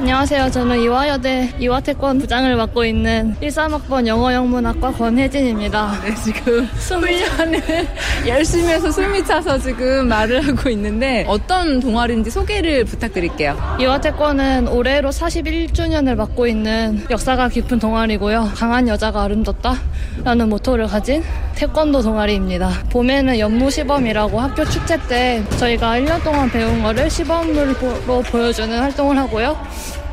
[0.00, 0.52] 안녕하세요.
[0.52, 6.00] 저는 이화여대 이화태권 부장을 맡고 있는 13학번 영어영문학과 권혜진입니다.
[6.04, 7.88] 네, 지금 훈련을
[8.28, 13.58] 열심히 해서 숨이 차서 지금 말을 하고 있는데 어떤 동아리인지 소개를 부탁드릴게요.
[13.80, 18.52] 이화태권은 올해로 41주년을 맡고 있는 역사가 깊은 동아리고요.
[18.54, 19.74] 강한 여자가 아름답다
[20.22, 21.24] 라는 모토를 가진
[21.56, 22.70] 태권도 동아리입니다.
[22.90, 29.56] 봄에는 연무 시범이라고 학교 축제 때 저희가 1년 동안 배운 거를 시범으로 보여주는 활동을 하고요.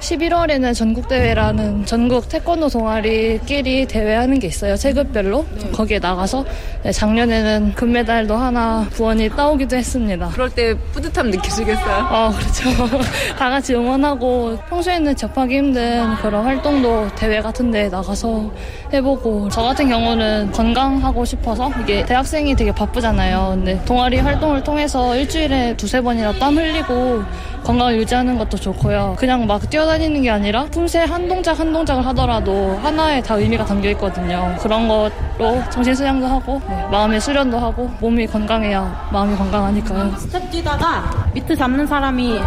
[0.05, 4.75] 11월에는 전국대회라는 전국 태권도 동아리끼리 대회하는 게 있어요.
[4.75, 5.45] 체급별로.
[5.73, 6.45] 거기에 나가서
[6.83, 10.29] 네, 작년에는 금메달도 하나 부원이 따오기도 했습니다.
[10.29, 12.07] 그럴 때 뿌듯함 느끼시겠어요?
[12.11, 12.87] 어, 그렇죠.
[13.35, 18.51] 다 같이 응원하고 평소에는 접하기 힘든 그런 활동도 대회 같은 데 나가서
[18.93, 23.55] 해보고 저 같은 경우는 건강하고 싶어서 이게 대학생이 되게 바쁘잖아요.
[23.55, 27.23] 근데 동아리 활동을 통해서 일주일에 두세 번이나 땀 흘리고
[27.65, 29.15] 건강을 유지하는 것도 좋고요.
[29.17, 33.89] 그냥 막 뛰어다니는 게 아니라 품새 한 동작 한 동작을 하더라도 하나에 다 의미가 담겨
[33.89, 34.55] 있거든요.
[34.61, 40.15] 그런 걸로 정신 수양도 하고 네, 마음의 수련도 하고 몸이 건강해야 마음이 건강하니까요.
[40.15, 42.39] 스텝 뛰다가 미트 잡는 사람이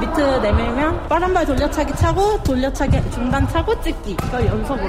[0.00, 4.88] 미트 내밀면 빠른 발 돌려차기 차고 돌려차기 중단 차고 찍기 이거 연속으로.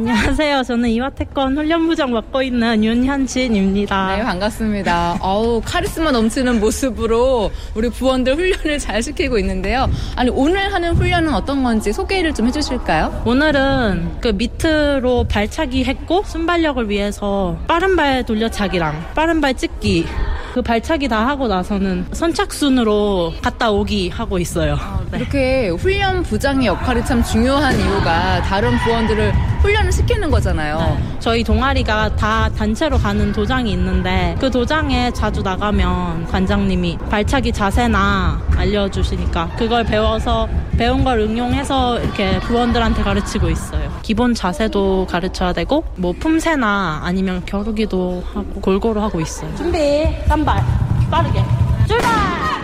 [0.00, 0.62] 안녕하세요.
[0.62, 4.16] 저는 이화태권 훈련부장 맡고 있는 윤현진입니다.
[4.16, 5.18] 네, 반갑습니다.
[5.20, 9.90] 어우, 카리스마 넘치는 모습으로 우리 부원들 훈련을 잘 시키고 있는데요.
[10.16, 13.24] 아니, 오늘 하는 훈련은 어떤 건지 소개를 좀 해주실까요?
[13.26, 20.06] 오늘은 그 밑으로 발차기 했고 순발력을 위해서 빠른 발 돌려차기랑 빠른 발 찍기
[20.54, 24.78] 그 발차기 다 하고 나서는 선착순으로 갔다 오기 하고 있어요.
[25.12, 25.18] 네.
[25.18, 29.32] 이렇게 훈련 부장의 역할이 참 중요한 이유가 다른 부원들을
[29.62, 30.78] 훈련을 시키는 거잖아요.
[30.78, 31.16] 네.
[31.20, 39.50] 저희 동아리가 다 단체로 가는 도장이 있는데 그 도장에 자주 나가면 관장님이 발차기 자세나 알려주시니까
[39.58, 43.90] 그걸 배워서 배운 걸 응용해서 이렇게 부원들한테 가르치고 있어요.
[44.02, 49.54] 기본 자세도 가르쳐야 되고 뭐 품새나 아니면 겨루기도 하고 골고루 하고 있어요.
[49.56, 49.78] 준비,
[50.26, 50.64] 딴발
[51.10, 51.44] 빠르게
[51.86, 52.59] 출발!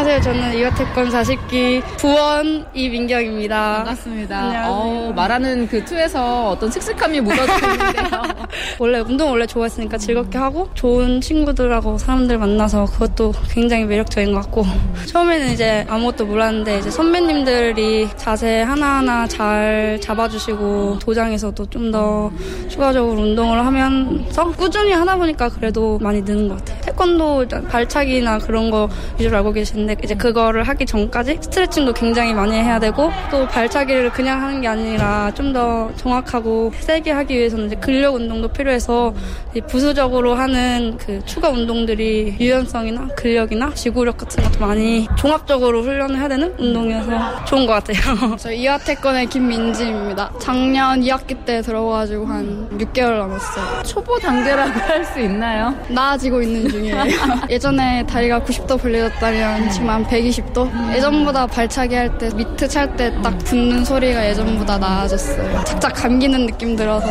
[0.00, 0.32] 안녕하세요.
[0.32, 3.76] 저는 이화태권 40기 부원 이민경입니다.
[3.84, 4.38] 반갑습니다.
[4.38, 4.72] 안녕하세요.
[4.72, 8.10] 어, 말하는 그 투에서 어떤 칙칙함이 묻어지는데요.
[8.80, 14.64] 원래 운동 원래 좋아했으니까 즐겁게 하고 좋은 친구들하고 사람들 만나서 그것도 굉장히 매력적인 것 같고
[15.04, 22.30] 처음에는 이제 아무것도 몰랐는데 이제 선배님들이 자세 하나하나 잘 잡아주시고 도장에서도 좀 더
[22.68, 26.80] 추가적으로 운동을 하면서 꾸준히 하다 보니까 그래도 많이 느는 것 같아요.
[26.82, 32.54] 태권도 발차기나 그런 거 위주로 알고 계시 는데 이제 그거를 하기 전까지 스트레칭도 굉장히 많이
[32.54, 37.74] 해야 되고 또 발차기를 그냥 하는 게 아니라 좀 더 정확하고 세게 하기 위해서는 이제
[37.74, 39.12] 근력 운동도 필요해서
[39.66, 46.54] 부수적으로 하는 그 추가 운동들이 유연성이나 근력이나 지구력 같은 것도 많이 종합적으로 훈련을 해야 되는
[46.56, 48.36] 운동이어서 좋은 것 같아요.
[48.38, 50.30] 저 이화태권의 김민지입니다.
[50.38, 53.82] 작년 2학기 때 들어가지고 한 6개월 남았어요.
[53.82, 55.74] 초보 단계라고 할 수 있나요?
[55.88, 57.04] 나아지고 있는 중이에요.
[57.50, 60.68] 예전에 다리가 90도 벌려졌다면 한 120도?
[60.94, 65.64] 예전보다 발차기 할 때 미트 찰 때 딱 붙는 소리가 예전보다 나아졌어요.
[65.64, 67.06] 착착 감기는 느낌 들어서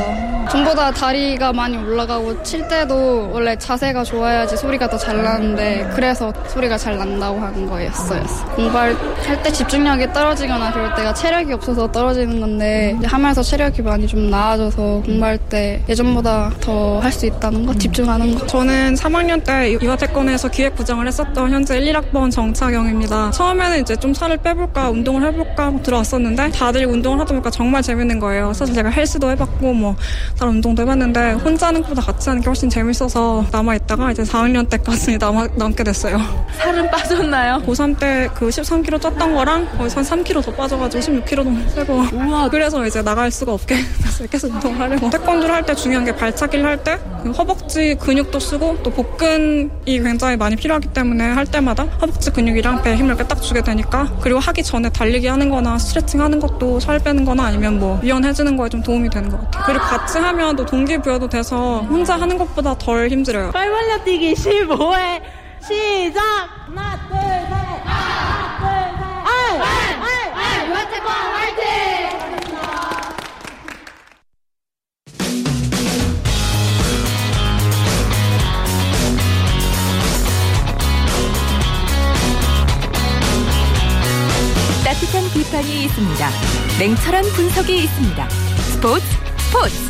[0.52, 6.34] 전부 다 다리가 많이 올라가고 칠 때도 원래 자세가 좋아야지 소리가 더 잘 나는데 그래서
[6.48, 8.22] 소리가 잘 난다고 하는 거였어요.
[8.56, 8.96] 공부할
[9.44, 15.38] 때 집중력이 떨어지거나 그럴 때가 체력이 없어서 떨어지는 건데 하면서 체력이 많이 좀 나아져서 공부할
[15.38, 18.46] 때 예전보다 더 할 수 있다는 거, 집중하는 거.
[18.48, 23.32] 저는 3학년 때 이화태권에서 기획 부장을 했었던 현재 1, 1학번 정차경입니다.
[23.32, 28.54] 처음에는 이제 좀 살을 빼볼까, 운동을 해볼까 들어왔었는데 다들 운동을 하다 보니까 정말 재밌는 거예요.
[28.54, 29.96] 사실 제가 헬스도 해봤고 뭐
[30.40, 35.18] 다른 운동도 해봤는데 혼자 하는 것보다 같이 하는 게 훨씬 재밌어서 남아있다가 이제 4학년 때까지
[35.20, 36.18] 남아, 남게 됐어요.
[36.58, 37.62] 살은 빠졌나요?
[37.66, 42.50] 고3 때 그 13kg 쪘던 거랑 거의 한 3kg 더 빠져가지고 16kg 빼고 우와.
[42.50, 44.28] 그래서 이제 나갈 수가 없게 됐어요.
[44.30, 46.98] 계속 운동을 하려고 태권도를 할 때 중요한 게 발차기를 할 때
[47.38, 53.18] 허벅지 근육도 쓰고 또 복근이 굉장히 많이 필요하기 때문에 할 때마다 허벅지 근육이랑 배에 힘을
[53.28, 57.46] 딱 주게 되니까 그리고 하기 전에 달리기 하는 거나 스트레칭 하는 것도 살 빼는 거나
[57.46, 59.64] 아니면 뭐 유연해지는 거에 좀 도움이 되는 것 같아요.
[59.66, 63.52] 그리고 같이 하면 또 동기부여도 돼서 혼자 하는 것보다 덜 힘들어요.
[63.52, 65.22] 빨빨려 뛰기 15회
[65.62, 66.22] 시작!
[66.68, 67.52] 하나, 둘, 셋!
[67.84, 69.04] 하나, 둘, 셋!
[69.26, 69.60] 아이!
[69.60, 70.32] 아이!
[70.34, 70.70] 아이!
[70.70, 71.60] 유아태권 화이팅!
[84.86, 86.30] 따뜻한 비판이 있습니다.
[86.80, 88.30] 냉철한 분석이 있습니다.
[88.30, 89.06] 스포츠
[89.38, 89.89] 스포츠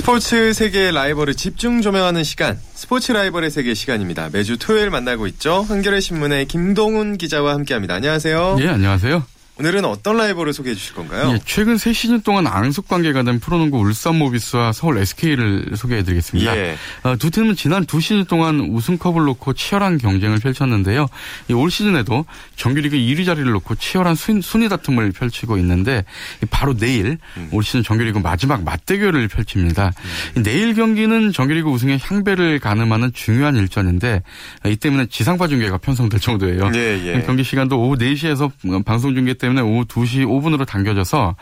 [0.00, 4.30] 스포츠 세계의 라이벌을 집중 조명하는 시간 스포츠 라이벌의 세계 시간입니다.
[4.32, 5.60] 매주 토요일 만나고 있죠.
[5.68, 7.96] 한겨레 신문의 김동훈 기자와 함께합니다.
[7.96, 8.56] 안녕하세요.
[8.60, 9.22] 예, 안녕하세요.
[9.60, 11.34] 오늘은 어떤 라이벌을 소개해 주실 건가요?
[11.34, 16.56] 예, 최근 3시즌 동안 앙숙 관계가 된 프로농구 울산 모비스와 서울 SK를 소개해 드리겠습니다.
[16.56, 16.76] 예.
[17.02, 21.08] 어, 두 팀은 지난 두 시즌 동안 우승컵을 놓고 치열한 경쟁을 펼쳤는데요.
[21.50, 22.24] 이올 시즌에도
[22.56, 26.06] 정규리그 1위 자리를 놓고 치열한 순, 순위 다툼을 펼치고 있는데
[26.48, 27.48] 바로 내일 음.
[27.52, 29.92] 올 시즌 정규리그 마지막 맞대결을 펼칩니다.
[30.38, 30.42] 음.
[30.42, 34.22] 내일 경기는 정규리그 우승의 향배를 가늠하는 중요한 일전인데
[34.64, 36.70] 이 때문에 지상파 중계가 편성될 정도예요.
[36.74, 37.22] 예, 예.
[37.26, 38.50] 경기 시간도 오후 4시에서
[38.86, 41.34] 방송 중계 때문에 오후 2시 5분으로 당겨져서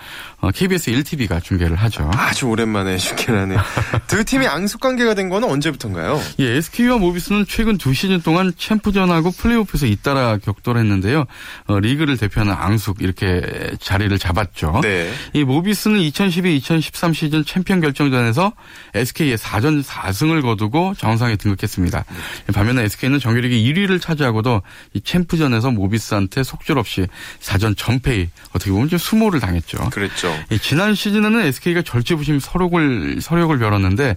[0.54, 2.10] KBS 1TV가 중계를 하죠.
[2.14, 3.60] 아주 오랜만에 중계를 하네요.
[4.06, 6.20] 두 팀이 앙숙 관계가 된 거는 언제부터인가요?
[6.40, 11.24] 예, SK와 모비스는 최근 두 시즌 동안 챔프전하고 플레이오프에서 잇따라 격돌했는데요.
[11.66, 13.42] 어, 리그를 대표하는 앙숙 이렇게
[13.80, 14.80] 자리를 잡았죠.
[14.82, 15.12] 네.
[15.32, 18.52] 이 모비스는 2012-2013 시즌 챔피언 결정전에서
[18.94, 22.04] SK의 4전 4승을 거두고 정상에 등극했습니다.
[22.54, 24.62] 반면에 SK는 정규리그 1위를 차지하고도
[24.94, 27.06] 이 챔프전에서 모비스한테 속절없이
[27.40, 29.90] 4전 전패 어떻게 보면 좀 수모를 당했죠.
[29.90, 30.34] 그랬죠.
[30.50, 34.16] 예, 지난 시즌에는 SK가 절제부심 서력을 서력을 벼렀는데 어,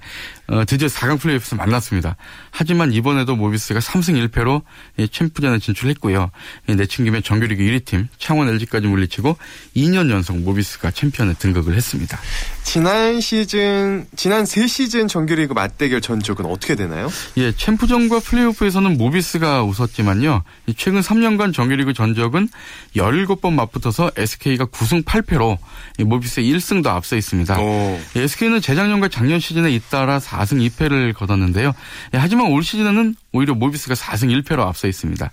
[0.67, 2.17] 드디어 4강 플레이오프에서 만났습니다.
[2.49, 4.63] 하지만 이번에도 모비스가 3승 1패로
[4.99, 6.29] 예, 챔프전에 진출했고요.
[6.69, 9.37] 예, 내친 김에 정규리그 1위 팀 창원 LG까지 물리치고
[9.77, 12.19] 2년 연속 모비스가 챔피언에 등극을 했습니다.
[12.63, 17.09] 지난 시즌 지난 세 시즌 정규리그 맞대결 전적은 어떻게 되나요?
[17.37, 20.43] 예, 챔프전과 플레이오프에서는 모비스가 웃었지만요.
[20.67, 22.49] 이 최근 3년간 정규리그 전적은
[22.95, 25.57] 17번 맞붙어서 SK가 9승 8패로
[25.99, 27.57] 이 모비스의 1승도 앞서 있습니다.
[28.17, 31.73] 예, SK는 재작년과 작년 시즌에 잇따라 4승 2패를 거뒀는데요.
[32.13, 35.31] 예, 하지만 올 시즌에는 오히려 모비스가 4승 1패로 앞서 있습니다.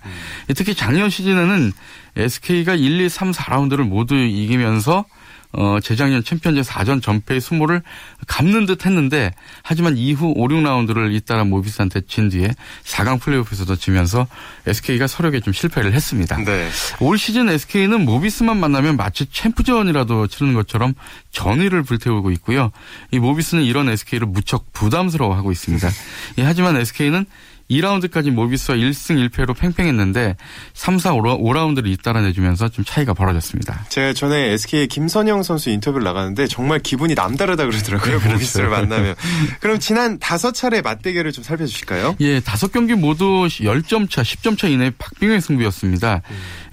[0.49, 1.71] 예, 특히 작년 시즌에는
[2.15, 5.05] SK가 1, 2, 3, 4라운드를 모두 이기면서
[5.51, 7.81] 어, 재작년 챔피언즈 4전 전패의 수모를
[8.27, 9.31] 갚는 듯 했는데,
[9.63, 14.27] 하지만 이후 5, 6라운드를 잇따라 모비스한테 진 뒤에 4강 플레이오프에서도 지면서
[14.67, 16.37] SK가 서력에 좀 실패를 했습니다.
[16.37, 16.69] 네.
[16.99, 20.93] 올 시즌 SK는 모비스만 만나면 마치 챔프전이라도 치르는 것처럼
[21.31, 22.71] 전의를 불태우고 있고요.
[23.11, 25.89] 이 모비스는 이런 SK를 무척 부담스러워하고 있습니다.
[26.37, 27.25] 예, 하지만 SK는
[27.69, 30.35] 2라운드까지 모비스와 1승 1패로 팽팽했는데
[30.73, 33.85] 3, 4, 5라운드를 잇따라 내주면서 좀 차이가 벌어졌습니다.
[33.89, 38.19] 제가 전에 SK의 김선영 선수 인터뷰를 나가는데 정말 기분이 남다르다 그러더라고요.
[38.27, 39.15] 모비스를 만나면.
[39.59, 42.15] 그럼 지난 다섯 차례 맞대결을 좀 살펴주실까요?
[42.21, 46.21] 예, 다섯 경기 모두 10점 차, 10점 차 이내 박빙의 승부였습니다.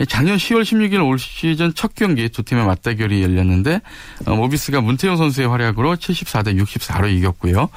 [0.01, 3.81] 예, 작년 10월 16일 올 시즌 첫 경기 두 팀의 맞대결이 열렸는데
[4.27, 7.69] 어, 모비스가 문태영 선수의 활약으로 74대 64로 이겼고요.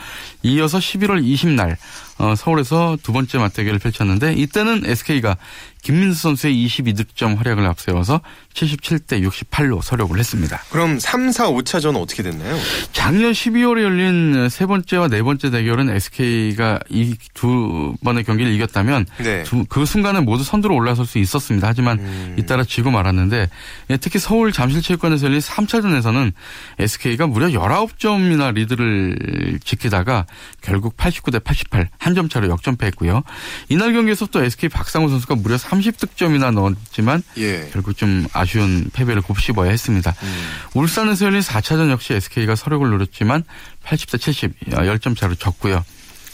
[0.43, 5.38] 이어서 11월 20날 어, 서울에서 두 번째 맞대결을 펼쳤는데 이때는 SK가
[5.82, 8.21] 김민수 선수의 22득점 활약을 앞세워서
[8.53, 10.61] 77대 68로 서력을 했습니다.
[10.71, 12.57] 그럼 3, 4, 5차전은 어떻게 됐나요?
[12.91, 19.43] 작년 12월에 열린 세 번째와 네 번째 대결은 SK가 이 두 번의 경기를 이겼다면 네.
[19.43, 21.67] 두, 그 순간에 모두 선두로 올라설 수 있었습니다.
[21.67, 22.36] 하지만 음.
[22.38, 23.49] 잇따라 지고 말았는데
[23.91, 26.34] 예, 특히 서울 잠실체육관에서 열린 3차전에서는
[26.80, 30.25] SK가 무려 19점이나 리드를 지키다가
[30.61, 33.21] 결국 89대 88 한 점 차로 역전패했고요.
[33.69, 37.70] 이날 경기에서 또 SK 박상호 선수가 무려 30득점이나 넣었지만 예.
[37.72, 40.13] 결국 좀 아쉬운 패배를 곱씹어야 했습니다.
[40.24, 40.47] 음.
[40.74, 43.43] 울산에서 열린 4차전 역시 SK가 서력을 노렸지만
[43.86, 45.84] 80대 70 10점 차로 졌고요.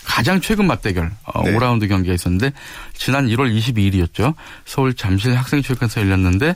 [0.07, 1.53] 가장 최근 맞대결 어, 네.
[1.53, 2.53] 5라운드 경기가 있었는데
[2.93, 4.35] 지난 1월 22일이었죠.
[4.63, 6.55] 서울 잠실 학생체육관에서 열렸는데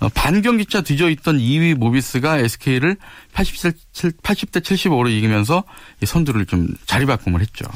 [0.00, 2.96] 어, 반경기차 뒤져 있던 2위 모비스가 SK를
[3.34, 3.72] 80대,
[4.20, 5.62] 80대 75로 이기면서
[6.02, 7.66] 이 선두를 좀 자리바꿈을 했죠.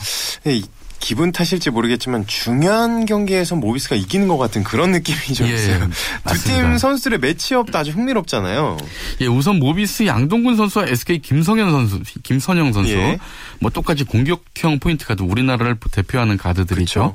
[0.48, 0.64] 예, 이-
[1.02, 5.78] 기분 탓일지 모르겠지만 중요한 경기에서 모비스가 이기는 것 같은 그런 느낌이 좀 예, 있어요.
[5.80, 5.88] 두
[6.24, 6.62] 맞습니다.
[6.68, 8.76] 팀 선수들의 매치업도 아주 흥미롭잖아요.
[9.20, 13.18] 예, 우선 모비스 양동근 선수와 SK 김성현 선수, 김선영 선수, 예.
[13.60, 17.14] 뭐 똑같이 공격형 포인트 가드 우리나라를 대표하는 가드들이죠.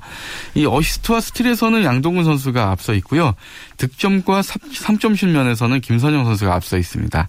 [0.55, 3.35] 이 어시스트와 스틸에서는 양동근 선수가 앞서 있고요.
[3.77, 7.27] 득점과 3점 면에서는 김선형 선수가 앞서 있습니다.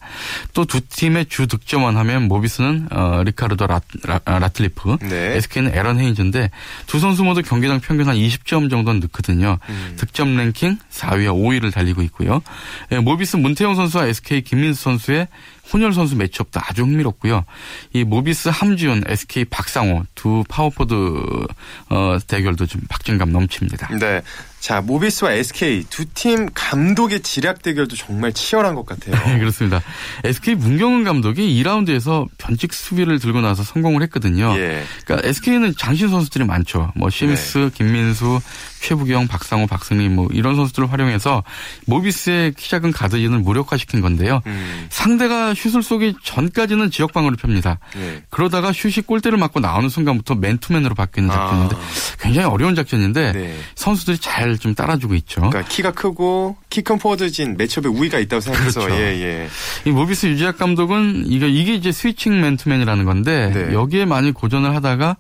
[0.54, 5.36] 또 두 팀의 주 득점원 하면 모비스는 어, 리카르도 라, 라, 틀리프 네.
[5.36, 6.47] SK는 에런 헤인즈인데
[6.86, 9.59] 두 선수 모두 경기당 평균 한 20점 정도는 넣거든요.
[9.68, 9.94] 음.
[9.96, 12.42] 득점 랭킹 4위와 5위를 달리고 있고요.
[12.92, 15.28] 예, 모비스 문태영 선수와 SK 김민수 선수의
[15.72, 17.44] 혼혈 선수 매치업도 아주 흥미롭고요.
[17.92, 20.94] 이 모비스 함지훈, SK 박상오 두 파워포워드
[21.90, 23.88] 어, 대결도 좀 박진감 넘칩니다.
[23.98, 24.22] 네.
[24.60, 29.14] 자, 모비스와 SK 두 팀 감독의 지략 대결도 정말 치열한 것 같아요.
[29.24, 29.80] 네, 그렇습니다.
[30.24, 34.52] SK 문경은 감독이 2라운드에서 변칙 수비를 들고 나서 성공을 했거든요.
[34.58, 34.82] 예.
[35.04, 36.92] 그러니까 SK는 장신 선수들이 많죠.
[36.96, 37.70] 뭐 심스, 네.
[37.72, 38.40] 김민수,
[38.80, 41.42] 최부경, 박상오, 박승리 뭐 이런 선수들을 활용해서
[41.86, 44.40] 모비스의 키 작은 가드진을 무력화시킨 건데요.
[44.46, 44.86] 음.
[44.90, 47.78] 상대가 슛을 쏘기 전까지는 지역 방어를 폅니다.
[47.96, 48.22] 예.
[48.30, 51.76] 그러다가 슛이 골대를 맞고 나오는 순간부터 맨투맨으로 바뀌는 작전인데
[52.20, 53.32] 굉장히 어려운 작전인데 아.
[53.32, 53.56] 네.
[53.74, 55.42] 선수들이 잘 좀 따라주고 있죠.
[55.42, 59.00] 그러니까 키가 크고 키 큰 포워드진 매치업에 우위가 있다고 생각해서 그렇죠.
[59.00, 59.48] 예, 예.
[59.84, 63.72] 이 모비스 유재학 감독은 이게 이게 이제 스위칭 맨투맨이라는 건데 네.
[63.74, 65.16] 여기에 많이 고전을 하다가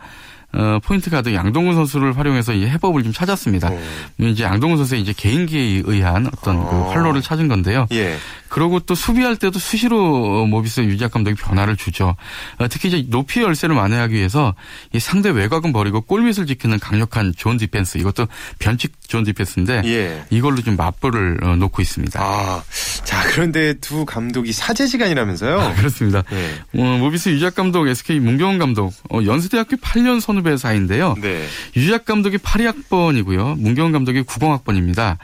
[0.52, 3.68] 어, 포인트 가드 양동근 선수를 활용해서 이 해법을 좀 찾았습니다.
[3.68, 3.78] 어.
[4.18, 6.70] 이제 양동근 선수의 이제 개인기에 의한 어떤 어.
[6.70, 7.86] 그 활로를 찾은 건데요.
[7.92, 8.16] 예.
[8.48, 12.16] 그리고 또 수비할 때도 수시로 모비스 유재학 감독이 변화를 주죠.
[12.56, 14.54] 어, 특히 이제 높이 열세를 만회하기 위해서
[14.94, 18.26] 이 상대 외곽은 버리고 골밑을 지키는 강력한 존 디펜스 이것도
[18.58, 20.24] 변칙 존 디펜스인데 예.
[20.30, 22.20] 이걸로 좀 맞불을 어, 놓고 있습니다.
[22.22, 22.62] 아,
[23.04, 25.60] 자, 그런데 두 감독이 사제지간이라면서요?
[25.60, 26.22] 아, 그렇습니다.
[26.30, 26.54] 네.
[26.80, 31.14] 어, 모비스 유재학 감독, SK 문경은 감독, 어, 연세대학교 8년 선 후배 사이인데요.
[31.20, 31.44] 네.
[31.76, 33.58] 유작 감독이 82학번이고요.
[33.58, 35.18] 문경원 감독이 90학번입니다.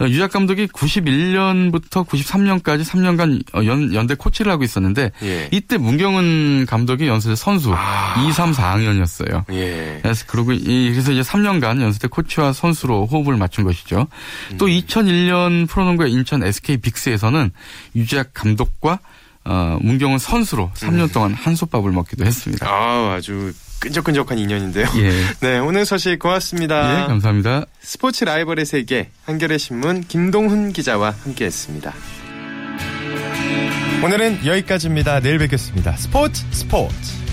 [0.00, 5.48] 어, 유작 감독이 91년부터 93년까지 3년간 어, 연, 연대 코치를 하고 있었는데 예.
[5.52, 8.24] 이때 문경은 감독이 연세대 선수 아.
[8.26, 9.44] 2, 3, 4학년이었어요.
[9.52, 9.98] 예.
[10.02, 14.06] 그래서 그리고 이 그래서 이제 3년간 연세대 코치와 선수로 호흡을 맞춘 것이죠.
[14.58, 17.50] 또 2001년 프로농구 인천 SK 빅스에서는
[17.94, 18.98] 유재학 감독과
[19.46, 22.66] 어, 문경은 선수로 3년 동안 한솥밥을 먹기도 했습니다.
[22.66, 24.86] 아, 아주 끈적끈적한 인연인데요.
[24.96, 25.12] 예.
[25.40, 27.02] 네, 오늘 소식 고맙습니다.
[27.04, 27.66] 예, 감사합니다.
[27.80, 31.92] 스포츠 라이벌의 세계 한겨레 신문 김동훈 기자와 함께했습니다.
[34.02, 35.20] 오늘은 여기까지입니다.
[35.20, 35.96] 내일 뵙겠습니다.
[35.96, 37.23] 스포츠 스포츠.